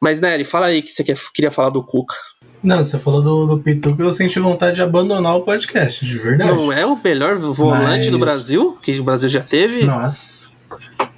[0.00, 2.14] Mas, Nery, fala aí que você quer, queria falar do Cuca.
[2.62, 6.16] Não, você falou do, do Pituca e eu senti vontade de abandonar o podcast, de
[6.16, 6.52] verdade.
[6.52, 8.10] Não é o melhor volante Mas...
[8.10, 9.84] do Brasil que o Brasil já teve?
[9.84, 10.41] Nossa.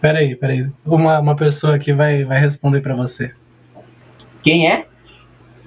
[0.04, 0.70] Peraí, peraí.
[0.84, 3.32] Uma, uma pessoa aqui vai, vai responder para você.
[4.42, 4.86] Quem é?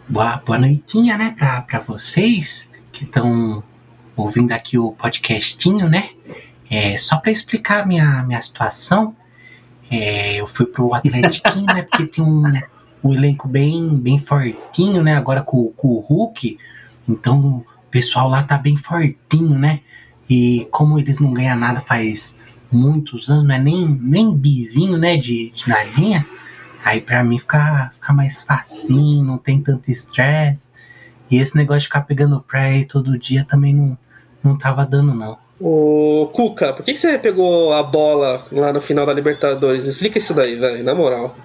[0.08, 3.63] Boa, boa noitinha, né, pra, pra vocês que estão
[4.15, 6.12] ouvindo aqui o podcastinho, né?
[6.69, 9.15] É, só para explicar minha, minha situação,
[9.89, 11.82] é, eu fui pro Atlético, né?
[11.89, 12.43] Porque tem um,
[13.04, 15.15] um elenco bem, bem fortinho, né?
[15.15, 16.60] Agora com, com o Hulk,
[17.10, 19.80] então o pessoal lá tá bem fortinho, né?
[20.30, 22.37] E como eles não ganham nada faz
[22.71, 25.17] muitos anos, não é nem, nem bizinho, né?
[25.17, 26.25] De, de na linha,
[26.88, 30.71] Aí pra mim fica, fica mais facinho, não tem tanto estresse.
[31.30, 33.97] E esse negócio de ficar pegando praia todo dia também não,
[34.41, 35.38] não tava dando, não.
[35.60, 39.86] Ô, Cuca, por que, que você pegou a bola lá no final da Libertadores?
[39.86, 41.36] Explica isso daí, velho, na moral.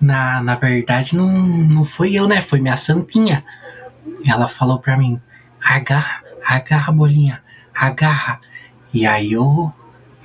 [0.00, 2.40] Na, na verdade, não, não foi eu, né?
[2.40, 3.44] Foi minha santinha.
[4.24, 5.20] Ela falou pra mim:
[5.60, 7.42] agarra, agarra, bolinha,
[7.74, 8.38] agarra.
[8.94, 9.72] E aí eu,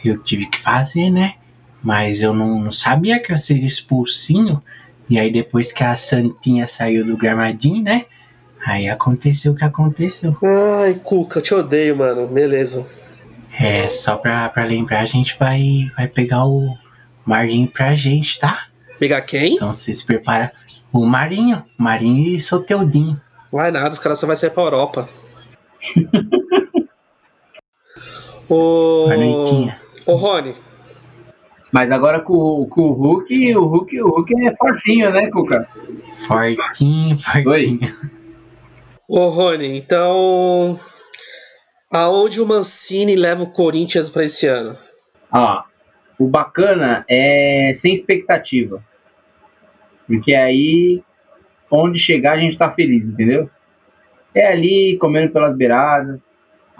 [0.10, 1.36] eu tive que fazer, né?
[1.82, 4.62] Mas eu não, não sabia que eu seria expulsinho.
[5.10, 8.06] E aí depois que a Santinha saiu do gramadinho, né?
[8.66, 10.38] Aí aconteceu o que aconteceu.
[10.42, 12.28] Ai, Cuca, eu te odeio, mano.
[12.28, 12.86] Beleza.
[13.60, 16.76] É, só pra, pra lembrar, a gente vai, vai pegar o
[17.26, 18.68] Marinho pra gente, tá?
[18.98, 19.56] Pegar quem?
[19.56, 20.54] Então você se prepara.
[20.92, 21.64] O Marinho.
[21.78, 23.20] Marinho e Soteudinho.
[23.52, 25.08] Vai nada, os caras só vai sair pra Europa.
[28.50, 29.08] Ô.
[30.06, 30.56] Ô, Rony.
[31.72, 35.68] Mas agora com, com o Hulk, o Hulk, o Hulk é fortinho, né, Cuca?
[36.28, 37.96] Fortinho, fortinho.
[39.10, 40.78] Ô, Rony, então.
[41.92, 44.76] Aonde o Mancini leva o Corinthians para esse ano?
[45.32, 45.66] Ah,
[46.20, 48.84] o bacana é sem expectativa.
[50.08, 51.02] Porque aí,
[51.72, 53.50] onde chegar, a gente tá feliz, entendeu?
[54.34, 56.20] É ali, comendo pelas beiradas,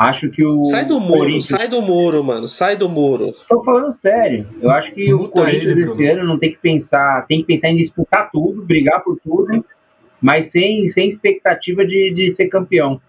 [0.04, 0.62] Acho que o.
[0.66, 1.48] Sai do muro, Corinthians...
[1.48, 2.48] sai do muro, mano.
[2.48, 3.32] Sai do muro.
[3.48, 4.46] Tô falando sério.
[4.62, 7.26] Eu acho que o Corinthians ele, esse ano não tem que pensar.
[7.26, 9.64] Tem que pensar em disputar tudo, brigar por tudo,
[10.22, 13.00] mas sem, sem expectativa de, de ser campeão.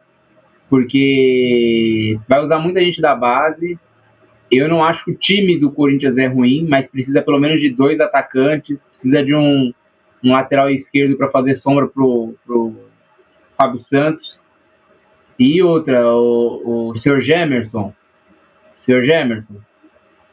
[0.70, 3.76] Porque vai usar muita gente da base.
[4.48, 7.70] Eu não acho que o time do Corinthians é ruim, mas precisa pelo menos de
[7.70, 9.72] dois atacantes, precisa de um,
[10.22, 12.72] um lateral esquerdo para fazer sombra pro, pro
[13.56, 14.43] Fábio Santos
[15.38, 17.20] e outra, o, o Sr.
[17.22, 17.92] Gemerson.
[18.84, 19.04] Sr.
[19.04, 19.56] Gemerson,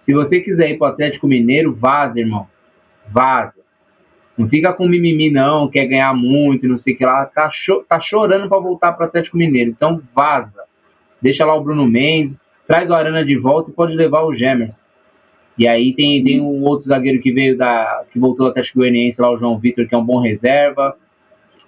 [0.05, 2.47] se você quiser ir pro Atlético Mineiro, vaza, irmão.
[3.09, 3.61] Vaza.
[4.37, 7.25] Não fica com mimimi, não, quer ganhar muito, não sei o que lá.
[7.25, 9.71] Tá, cho tá chorando para voltar pro Atlético Mineiro.
[9.71, 10.63] Então vaza.
[11.21, 12.37] Deixa lá o Bruno Mendes,
[12.67, 14.73] traz o Arana de volta e pode levar o Gemerson.
[15.57, 18.03] E aí tem, tem um outro zagueiro que veio da.
[18.11, 20.95] que voltou do Atlético Goianiense lá, o João Vitor, que é um bom reserva.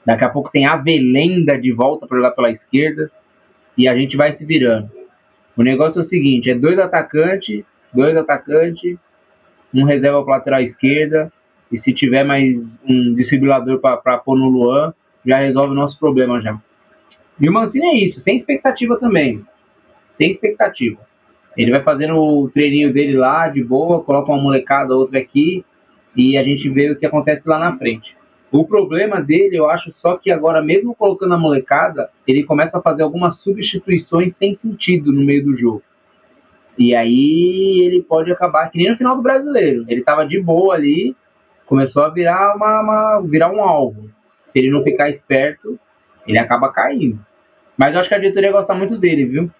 [0.05, 3.11] Daqui a pouco tem a Velenda de volta para jogar pela esquerda
[3.77, 4.89] e a gente vai se virando.
[5.55, 7.63] O negócio é o seguinte, é dois atacantes,
[7.93, 8.97] dois atacantes,
[9.73, 11.31] um reserva para lateral esquerda,
[11.71, 12.55] e se tiver mais
[12.87, 14.93] um distribuidor para pôr no Luan,
[15.25, 16.59] já resolve o nosso problema já.
[17.39, 19.43] E o Mancini é isso, tem expectativa também.
[20.17, 20.99] Tem expectativa.
[21.57, 25.65] Ele vai fazendo o treininho dele lá, de boa, coloca uma molecada, outra aqui,
[26.15, 28.15] e a gente vê o que acontece lá na frente.
[28.53, 32.81] O problema dele, eu acho só que agora, mesmo colocando a molecada, ele começa a
[32.83, 35.81] fazer algumas substituições sem sentido no meio do jogo.
[36.77, 39.85] E aí ele pode acabar que nem no final do brasileiro.
[39.87, 41.15] Ele tava de boa ali,
[41.65, 44.11] começou a virar, uma, uma, virar um alvo.
[44.51, 45.79] Se ele não ficar esperto,
[46.27, 47.19] ele acaba caindo.
[47.75, 49.51] Mas eu acho que a diretoria gosta muito dele, viu?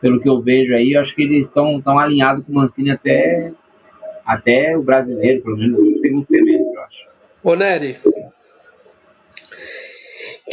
[0.00, 2.90] Pelo que eu vejo aí, eu acho que eles estão tão alinhados com o Mancini
[2.90, 3.52] até,
[4.24, 6.63] até o brasileiro, pelo menos no segundo semestre.
[7.44, 7.98] Ô Nery,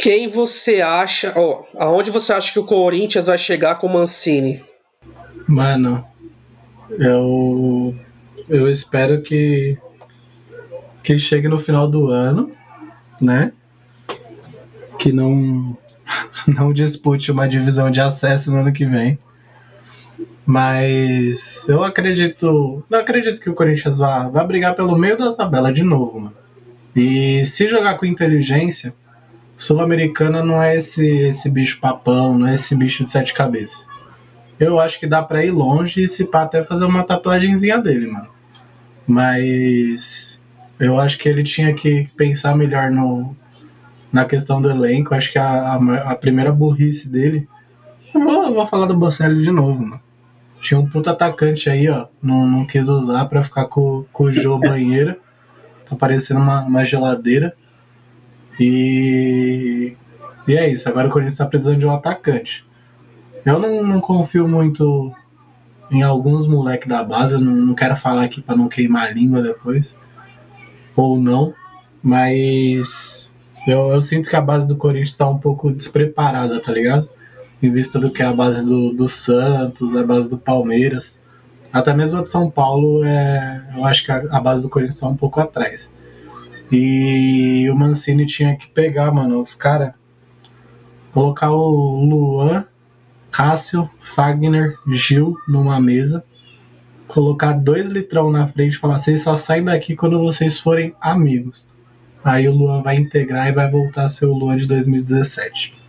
[0.02, 4.62] quem você acha, ó, aonde você acha que o Corinthians vai chegar com o Mancini?
[5.48, 6.04] Mano,
[6.90, 7.94] eu
[8.46, 9.78] eu espero que
[11.02, 12.52] que chegue no final do ano,
[13.18, 13.54] né?
[14.98, 15.74] Que não
[16.46, 19.18] não dispute uma divisão de acesso no ano que vem.
[20.44, 25.72] Mas eu acredito, não acredito que o Corinthians vá, vá brigar pelo meio da tabela
[25.72, 26.41] de novo, mano.
[26.94, 28.94] E se jogar com inteligência,
[29.56, 33.88] Sul-Americana não é esse esse bicho papão, não é esse bicho de sete cabeças.
[34.58, 38.06] Eu acho que dá para ir longe e se pá até fazer uma tatuagemzinha dele,
[38.06, 38.28] mano.
[39.06, 40.40] Mas
[40.78, 43.34] eu acho que ele tinha que pensar melhor no,
[44.12, 45.14] na questão do elenco.
[45.14, 47.48] Acho que a, a, a primeira burrice dele.
[48.14, 50.00] Eu vou, eu vou falar do Bocelli de novo, mano.
[50.60, 52.06] Tinha um puto atacante aí, ó.
[52.22, 55.16] Não, não quis usar pra ficar com, com o Jô banheiro.
[55.92, 57.54] Tá parecendo uma, uma geladeira.
[58.58, 59.94] E.
[60.48, 60.88] E é isso.
[60.88, 62.66] Agora o Corinthians tá precisando de um atacante.
[63.44, 65.12] Eu não, não confio muito
[65.90, 67.34] em alguns moleques da base.
[67.34, 69.98] Eu não, não quero falar aqui pra não queimar a língua depois.
[70.96, 71.52] Ou não.
[72.02, 73.30] Mas.
[73.66, 77.08] Eu, eu sinto que a base do Corinthians tá um pouco despreparada, tá ligado?
[77.62, 81.20] Em vista do que é a base do, do Santos, a base do Palmeiras.
[81.72, 85.00] Até mesmo a de São Paulo, é, eu acho que a, a base do Corinthians
[85.00, 85.92] tá um pouco atrás.
[86.70, 89.92] E o Mancini tinha que pegar, mano, os caras.
[91.12, 92.64] Colocar o Luan,
[93.30, 96.24] Cássio, Fagner, Gil numa mesa.
[97.06, 101.68] Colocar dois litrão na frente e falar: vocês só saem daqui quando vocês forem amigos.
[102.24, 105.81] Aí o Luan vai integrar e vai voltar a ser o Luan de 2017.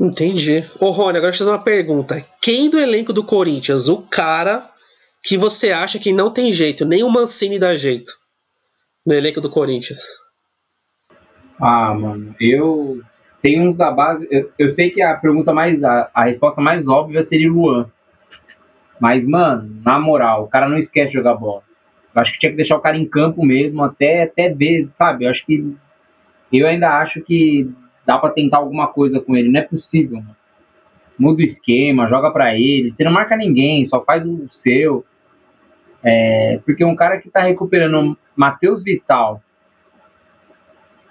[0.00, 0.64] Entendi.
[0.80, 2.24] Ô Rony, agora deixa eu fazer uma pergunta.
[2.40, 4.70] Quem do elenco do Corinthians, o cara
[5.22, 8.12] que você acha que não tem jeito, nem o Mancini dá jeito
[9.06, 10.00] no elenco do Corinthians?
[11.60, 13.00] Ah, mano, eu
[13.42, 14.26] tenho uns da base.
[14.30, 15.82] Eu, eu sei que a pergunta mais.
[15.84, 17.90] A, a resposta mais óbvia seria o Luan.
[19.00, 21.62] Mas, mano, na moral, o cara não esquece de jogar bola.
[22.14, 25.24] Eu acho que tinha que deixar o cara em campo mesmo, até, até ver, sabe?
[25.24, 25.76] Eu acho que.
[26.52, 27.68] Eu ainda acho que
[28.06, 29.50] dá para tentar alguma coisa com ele.
[29.50, 30.36] Não é possível, mano.
[31.18, 32.92] Muda o esquema, joga para ele.
[32.92, 35.04] Você não marca ninguém, só faz o seu.
[36.02, 39.40] É, porque um cara que tá recuperando Matheus Vital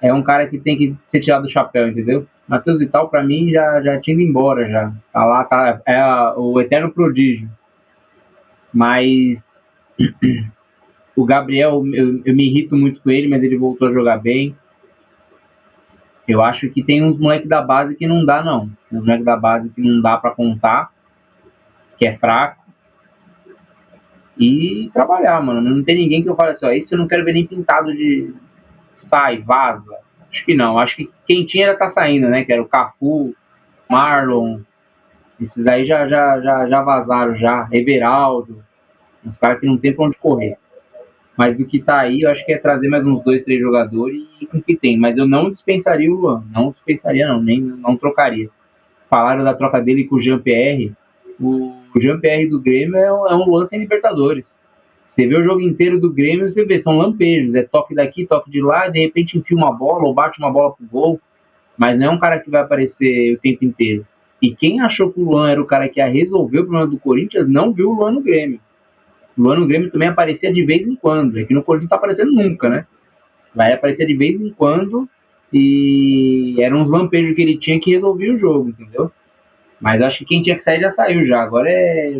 [0.02, 2.28] é um cara que tem que ser tirado do chapéu, entendeu?
[2.46, 4.94] Matheus Vital, para mim, já, já tinha ido embora já.
[5.14, 7.50] Tá lá, tá, é a, o eterno prodígio.
[8.74, 9.38] Mas
[11.16, 14.56] o Gabriel, eu, eu me irrito muito com ele, mas ele voltou a jogar bem.
[16.28, 18.70] Eu acho que tem uns moleques da base que não dá, não.
[18.90, 20.92] Tem uns moleques da base que não dá para contar,
[21.98, 22.64] que é fraco.
[24.38, 25.62] E trabalhar, mano.
[25.62, 27.94] Não tem ninguém que eu fale assim, ó, isso eu não quero ver nem pintado
[27.94, 28.34] de
[29.10, 29.98] sai, vaza.
[30.32, 30.80] Acho que não.
[30.80, 32.44] Acho que quem tinha já tá saindo, né?
[32.44, 33.36] Que era o Cafu,
[33.90, 34.62] Marlon.
[35.40, 37.68] Esses aí já, já, já, já vazaram já.
[37.72, 38.64] Everaldo.
[39.26, 40.58] Uns caras que não tem pra onde correr.
[41.38, 44.22] Mas do que tá aí, eu acho que é trazer mais uns dois, três jogadores
[44.40, 44.98] e com o que tem.
[44.98, 46.44] Mas eu não dispensaria o Luan.
[46.54, 47.42] Não dispensaria, não.
[47.42, 48.50] Nem não trocaria.
[49.10, 50.94] Falaram da troca dele com o Jean-Pierre.
[51.40, 54.46] O Jean-Pierre do Grêmio é um, é um Luan sem Libertadores.
[55.16, 57.54] Você vê o jogo inteiro do Grêmio, você vê, são lampejos.
[57.56, 60.74] É toque daqui, toque de lá, de repente enfia uma bola ou bate uma bola
[60.74, 61.22] pro gol.
[61.78, 64.06] Mas não é um cara que vai aparecer o tempo inteiro.
[64.42, 67.00] E quem achou que o Luan era o cara que ia resolver o problema do
[67.00, 68.60] Corinthians, não viu o Luan no Grêmio.
[69.38, 71.38] O Luan no Grêmio também aparecia de vez em quando.
[71.38, 72.86] Aqui no Corinthians não tá aparecendo nunca, né?
[73.54, 75.08] Vai aparecer de vez em quando.
[75.52, 79.12] E eram uns lampejos que ele tinha que resolver o jogo, entendeu?
[79.80, 81.42] Mas acho que quem tinha que sair já saiu já.
[81.42, 82.14] Agora é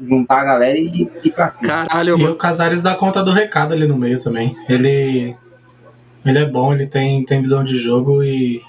[0.00, 1.68] juntar a galera e ir pra cima.
[1.68, 4.56] Caralho, E o Casares dá conta do recado ali no meio também.
[4.68, 5.36] Ele.
[6.24, 8.60] Ele é bom, ele tem, tem visão de jogo e.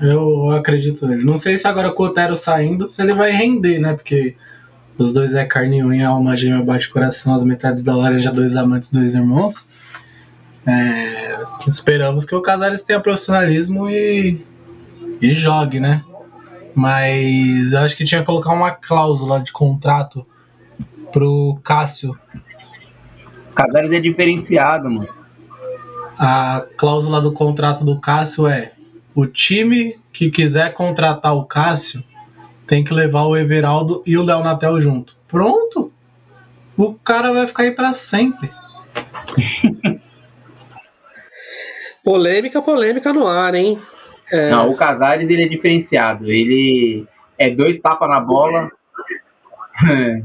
[0.00, 1.24] Eu acredito nele.
[1.24, 3.94] Não sei se agora com o Otero saindo, se ele vai render, né?
[3.94, 4.36] Porque
[4.96, 8.56] os dois é carne e unha, alma gêmea bate coração, as metades da laranja, dois
[8.56, 9.66] amantes, dois irmãos.
[10.66, 11.36] É,
[11.66, 14.40] esperamos que o Casares tenha profissionalismo e,
[15.20, 16.02] e jogue, né?
[16.74, 20.26] Mas eu acho que tinha que colocar uma cláusula de contrato
[21.12, 22.18] pro Cássio.
[23.54, 25.08] Casares é diferenciado, mano.
[26.16, 28.72] A cláusula do contrato do Cássio é:
[29.14, 32.02] o time que quiser contratar o Cássio
[32.66, 35.16] tem que levar o Everaldo e o Léo Natel junto.
[35.28, 35.92] Pronto!
[36.76, 38.50] O cara vai ficar aí pra sempre.
[42.04, 43.78] polêmica, polêmica no ar, hein?
[44.32, 44.50] É...
[44.50, 46.30] Não, o Casares ele é diferenciado.
[46.30, 47.06] Ele
[47.38, 48.70] é dois tapas na bola.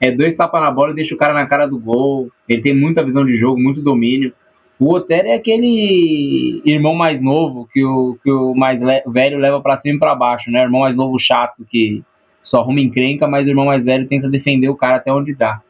[0.00, 2.30] é dois tapas na bola e deixa o cara na cara do gol.
[2.48, 4.32] Ele tem muita visão de jogo, muito domínio.
[4.80, 9.78] O Otero é aquele irmão mais novo que o, que o mais velho leva para
[9.82, 10.62] cima e para baixo, né?
[10.62, 12.02] Irmão mais novo chato que
[12.42, 15.60] só arruma encrenca, mas o irmão mais velho tenta defender o cara até onde dá.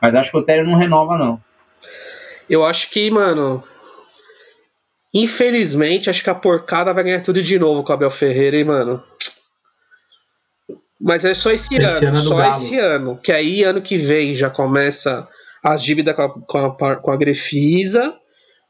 [0.00, 1.38] Mas acho que o Otero não renova, não.
[2.48, 3.62] Eu acho que, mano.
[5.12, 8.64] Infelizmente, acho que a porcada vai ganhar tudo de novo com o Abel Ferreira, hein,
[8.64, 8.98] mano.
[10.98, 13.20] Mas é só esse, esse ano, ano é só esse ano.
[13.22, 15.28] Que aí, ano que vem, já começa
[15.62, 18.18] as dívidas com a, com a, com a Grefisa.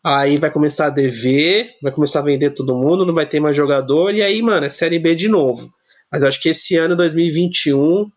[0.09, 3.57] Aí vai começar a dever, vai começar a vender todo mundo, não vai ter mais
[3.57, 4.15] jogador.
[4.15, 5.69] E aí, mano, é Série B de novo.
[6.13, 8.09] Mas eu acho que esse ano, 2021,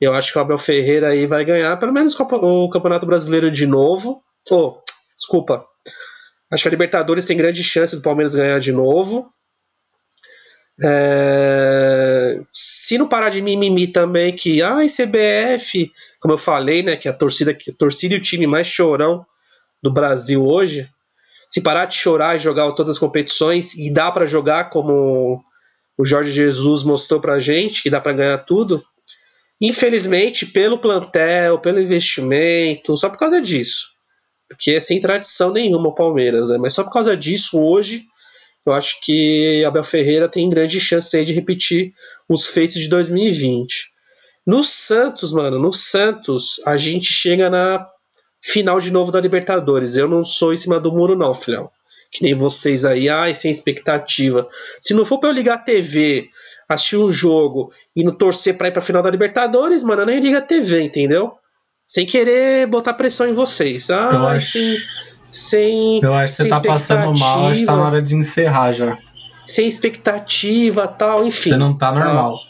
[0.00, 3.66] eu acho que o Abel Ferreira aí vai ganhar pelo menos o Campeonato Brasileiro de
[3.66, 4.22] novo.
[4.48, 4.76] Oh,
[5.16, 5.66] desculpa.
[6.48, 9.26] Acho que a Libertadores tem grande chance do Palmeiras ganhar de novo.
[10.80, 12.40] É...
[12.52, 16.94] Se não parar de mimimi também, que ai, CBF, como eu falei, né?
[16.94, 19.26] Que a torcida, a torcida e o time mais chorão
[19.82, 20.88] do Brasil hoje.
[21.48, 25.42] Se parar de chorar e jogar todas as competições, e dá para jogar como
[25.96, 28.80] o Jorge Jesus mostrou pra gente, que dá para ganhar tudo,
[29.60, 33.88] Infelizmente, pelo plantel, pelo investimento, só por causa disso.
[34.48, 36.58] Porque é sem tradição nenhuma o Palmeiras, né?
[36.58, 38.04] mas só por causa disso, hoje,
[38.64, 41.92] eu acho que Abel Ferreira tem grande chance de repetir
[42.28, 43.88] os feitos de 2020.
[44.46, 47.82] No Santos, mano, no Santos, a gente chega na
[48.42, 49.96] final de novo da Libertadores.
[49.96, 51.70] Eu não sou em cima do muro, não, filhão.
[52.10, 54.48] Que nem vocês aí, ai, sem expectativa.
[54.80, 56.28] Se não for pra eu ligar a TV
[56.68, 60.20] assistir um jogo e não torcer pra ir pra final da Libertadores, mano, eu nem
[60.20, 61.32] liga a TV, entendeu?
[61.86, 63.90] Sem querer botar pressão em vocês.
[63.90, 64.78] Ah, eu acho, sem.
[65.30, 68.72] sem eu acho que você tá passando mal, acho que tá na hora de encerrar
[68.72, 68.98] já.
[69.44, 71.50] Sem expectativa tal, enfim.
[71.50, 72.40] Você não tá normal.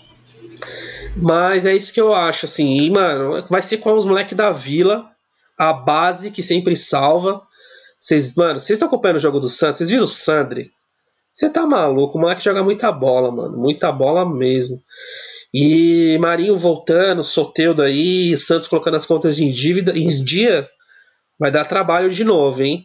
[1.20, 2.78] Mas é isso que eu acho, assim.
[2.78, 5.10] E, mano, vai ser com os moleques da vila,
[5.58, 7.40] a base que sempre salva.
[7.98, 9.78] Vocês, mano, vocês estão acompanhando o jogo do Santos?
[9.78, 10.70] Vocês viram o Sandri?
[11.32, 13.56] Você tá maluco, o moleque joga muita bola, mano.
[13.58, 14.82] Muita bola mesmo.
[15.52, 20.68] E Marinho voltando, Soteudo aí, Santos colocando as contas em dívida, em dia,
[21.38, 22.84] vai dar trabalho de novo, hein?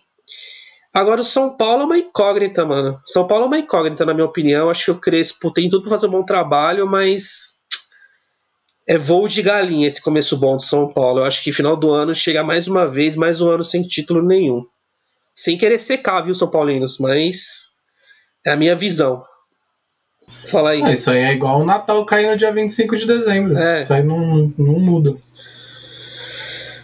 [0.93, 2.97] Agora o São Paulo é uma incógnita, mano.
[3.05, 4.69] São Paulo é uma incógnita, na minha opinião.
[4.69, 7.60] Acho que o Crespo tem tudo pra fazer um bom trabalho, mas
[8.91, 11.19] é voo de galinha esse começo bom do São Paulo.
[11.19, 14.21] Eu acho que final do ano chega mais uma vez, mais um ano sem título
[14.21, 14.65] nenhum.
[15.33, 16.97] Sem querer secar, viu, São Paulinos?
[16.99, 17.69] Mas
[18.45, 19.23] é a minha visão.
[20.45, 20.83] Fala aí.
[20.83, 23.57] Ah, isso aí é igual o Natal cair no dia 25 de dezembro.
[23.57, 23.81] É.
[23.81, 25.15] Isso aí não, não muda.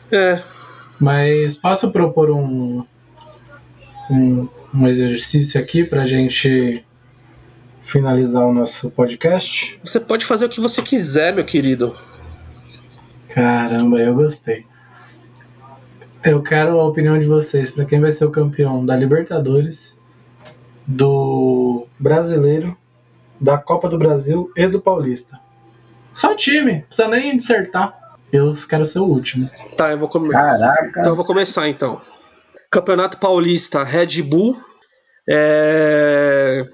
[0.10, 0.40] É.
[1.02, 2.86] Mas posso propor um,
[4.10, 6.86] um, um exercício aqui pra gente
[7.88, 9.80] finalizar o nosso podcast?
[9.84, 11.94] Você pode fazer o que você quiser, meu querido.
[13.30, 14.66] Caramba, eu gostei.
[16.24, 19.98] Eu quero a opinião de vocês para quem vai ser o campeão da Libertadores
[20.86, 22.78] do Brasileiro,
[23.40, 25.40] da Copa do Brasil e do Paulista.
[26.14, 27.98] Só time, precisa nem dissertar.
[28.32, 29.50] Eu quero ser o último.
[29.78, 30.58] Tá, eu vou começar.
[30.58, 31.00] Caraca.
[31.00, 32.02] Então eu vou começar então.
[32.70, 34.58] Campeonato Paulista, Red Bull.
[35.30, 36.66] É...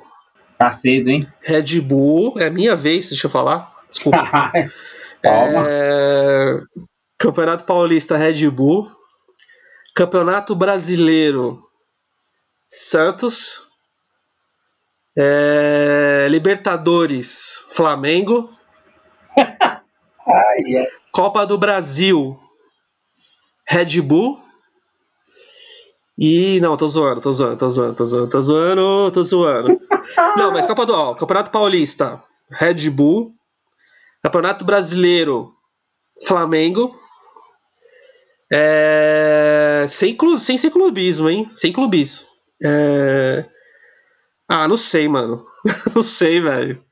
[0.64, 1.28] Tá cedo, hein?
[1.42, 3.70] Red Bull, é minha vez, deixa eu falar.
[3.86, 4.52] Desculpa.
[5.22, 6.62] é...
[7.20, 8.90] Campeonato Paulista, Red Bull.
[9.94, 11.60] Campeonato Brasileiro,
[12.66, 13.68] Santos.
[15.18, 18.50] É, Libertadores, Flamengo.
[21.12, 22.40] Copa do Brasil,
[23.68, 24.42] Red Bull.
[26.18, 26.60] E.
[26.62, 29.80] Não, tô zoando, tô zoando, tô zoando, tô zoando, tô zoando, tô zoando.
[30.38, 30.94] não, mas Copa do.
[30.94, 33.32] Ó, Campeonato Paulista, Red Bull.
[34.22, 35.50] Campeonato Brasileiro,
[36.26, 36.94] Flamengo.
[38.52, 41.50] É, sem, clu, sem ser clubismo, hein?
[41.56, 42.30] Sem clubismo.
[42.64, 43.46] É,
[44.48, 45.44] ah, não sei, mano.
[45.96, 46.84] não sei, velho.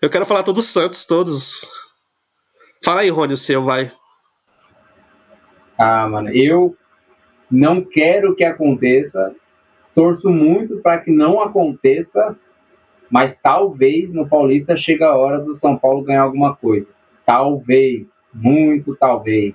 [0.00, 1.66] Eu quero falar todos os Santos, todos.
[2.84, 3.90] Fala aí, Rony, o seu, vai.
[5.78, 6.76] Ah, mano, eu
[7.50, 9.34] não quero que aconteça.
[9.94, 12.36] Torço muito para que não aconteça,
[13.10, 16.86] mas talvez no Paulista chegue a hora do São Paulo ganhar alguma coisa.
[17.24, 19.54] Talvez, muito talvez.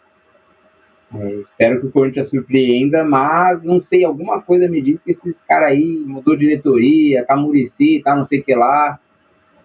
[1.13, 5.35] É, espero que o Corinthians surpreenda, mas não sei, alguma coisa me diz que esses
[5.47, 8.97] caras aí mudou diretoria, tá Murici, tá não sei o que lá,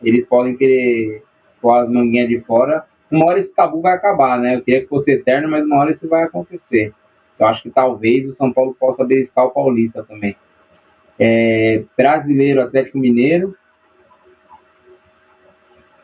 [0.02, 1.22] eles podem querer
[1.60, 2.84] pôr as manguinhas de fora.
[3.10, 4.56] Uma hora esse tabu vai acabar, né?
[4.56, 6.92] Eu queria que fosse eterno, mas uma hora isso vai acontecer.
[7.38, 10.36] Eu acho que talvez o São Paulo possa beliscar o Paulista também.
[11.18, 13.56] É, brasileiro, Atlético Mineiro.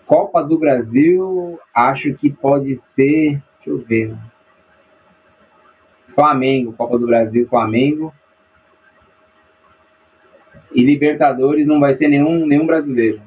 [0.07, 3.43] Copa do Brasil, acho que pode ser.
[3.57, 4.14] Deixa eu ver.
[6.14, 8.12] Flamengo, Copa do Brasil, Flamengo.
[10.74, 13.22] E Libertadores não vai ser nenhum, nenhum brasileiro.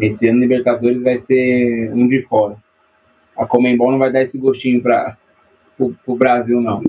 [0.00, 2.56] Esse ano Libertadores vai ser um de fora.
[3.36, 5.16] A Comembol não vai dar esse gostinho para
[5.78, 6.82] o Brasil, não.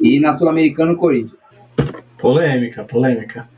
[0.00, 1.38] E na Sul-Americana, o Corinthians.
[2.18, 3.48] Polêmica, polêmica.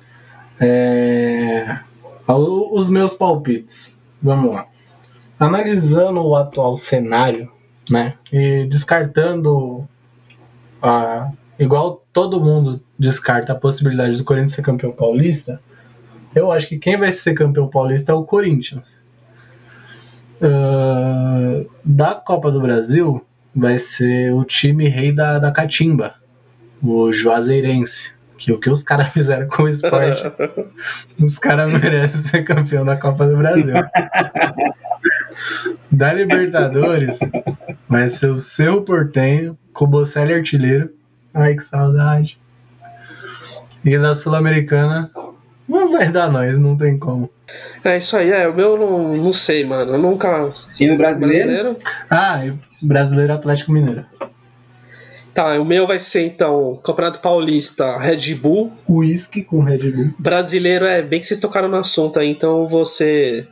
[0.60, 1.78] É...
[2.26, 3.98] Os meus palpites.
[4.22, 4.66] Vamos lá.
[5.38, 7.50] Analisando o atual cenário,
[7.90, 8.14] né?
[8.32, 9.86] E descartando
[10.80, 15.60] a, igual todo mundo descarta a possibilidade do Corinthians ser campeão paulista,
[16.34, 19.02] eu acho que quem vai ser campeão paulista é o Corinthians.
[20.40, 23.24] Uh, da Copa do Brasil
[23.54, 26.14] vai ser o time rei da, da catimba,
[26.82, 28.12] o Juazeirense.
[28.38, 30.22] Que o que os caras fizeram com o esporte,
[31.20, 33.74] os caras merecem ser campeão da Copa do Brasil.
[35.90, 37.18] da Libertadores
[37.88, 40.90] vai ser o seu portenho, com o Bocelli artilheiro.
[41.32, 42.38] Ai, que saudade.
[43.84, 45.10] E da Sul-Americana,
[45.68, 47.30] não vai dar nós, não tem como.
[47.84, 48.48] É isso aí, é.
[48.48, 49.92] O meu não, não sei, mano.
[49.92, 50.50] Eu nunca.
[50.76, 51.74] Time brasileiro?
[51.74, 51.76] brasileiro?
[52.10, 52.40] Ah,
[52.80, 54.04] brasileiro Atlético Mineiro.
[55.34, 58.70] Tá, o meu vai ser então Campeonato Paulista Red Bull.
[58.88, 60.14] Whisky com Red Bull.
[60.18, 63.48] Brasileiro é bem que vocês tocaram no assunto aí, então você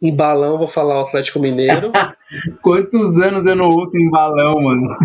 [0.00, 1.90] em balão, vou falar o Atlético Mineiro.
[2.62, 4.96] Quantos anos eu não uso em balão, mano?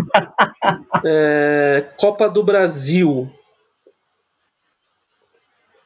[1.04, 3.26] é, Copa do Brasil.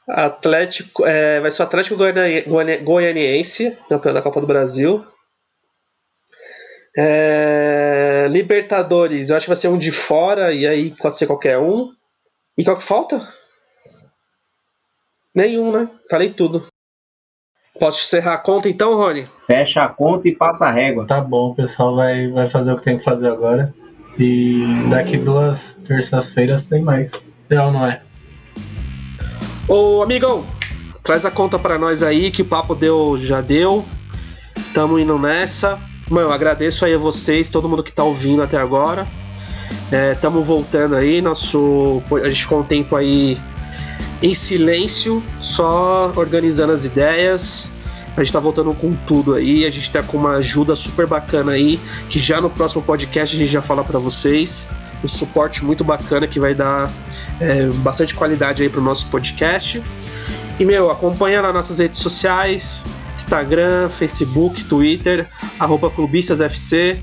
[0.08, 1.96] Atlético, é, vai ser o Atlético
[2.82, 5.04] Goianiense, campeão da Copa do Brasil.
[6.96, 11.58] É, Libertadores, eu acho que vai ser um de fora, e aí pode ser qualquer
[11.58, 11.92] um.
[12.56, 13.20] E qual que falta?
[15.34, 15.88] Nenhum, né?
[16.10, 16.66] Falei tudo.
[17.78, 19.28] Posso encerrar a conta então, Rony?
[19.46, 21.06] Fecha a conta e passa a régua.
[21.06, 23.72] Tá bom, o pessoal vai, vai fazer o que tem que fazer agora.
[24.18, 27.12] E daqui duas terças-feiras tem mais.
[27.48, 28.02] Real, não é?
[29.68, 30.46] Ô, amigão,
[31.02, 33.84] traz a conta para nós aí, que o papo deu, já deu.
[34.72, 35.78] Tamo indo nessa.
[36.08, 39.06] Mano, eu agradeço aí a vocês, todo mundo que tá ouvindo até agora.
[39.92, 42.02] É, tamo voltando aí, nosso.
[42.24, 43.38] A gente com o tempo aí
[44.22, 47.72] em silêncio, só organizando as ideias.
[48.18, 51.52] A gente tá voltando com tudo aí, a gente tá com uma ajuda super bacana
[51.52, 51.78] aí,
[52.10, 54.68] que já no próximo podcast a gente já fala para vocês.
[55.04, 56.90] Um suporte muito bacana que vai dar
[57.38, 59.80] é, bastante qualidade aí pro nosso podcast.
[60.58, 67.00] E, meu, acompanha lá nossas redes sociais, Instagram, Facebook, Twitter, arroba clubistasfc.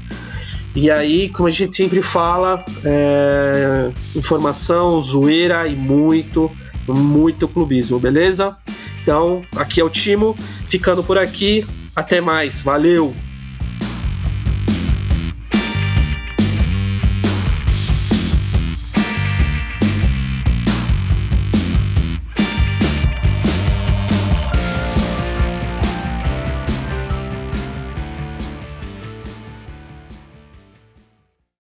[0.76, 6.52] E aí, como a gente sempre fala, é, informação, zoeira e muito,
[6.88, 8.58] muito clubismo, beleza?
[9.02, 11.66] Então, aqui é o Timo, ficando por aqui.
[11.96, 13.16] Até mais, valeu!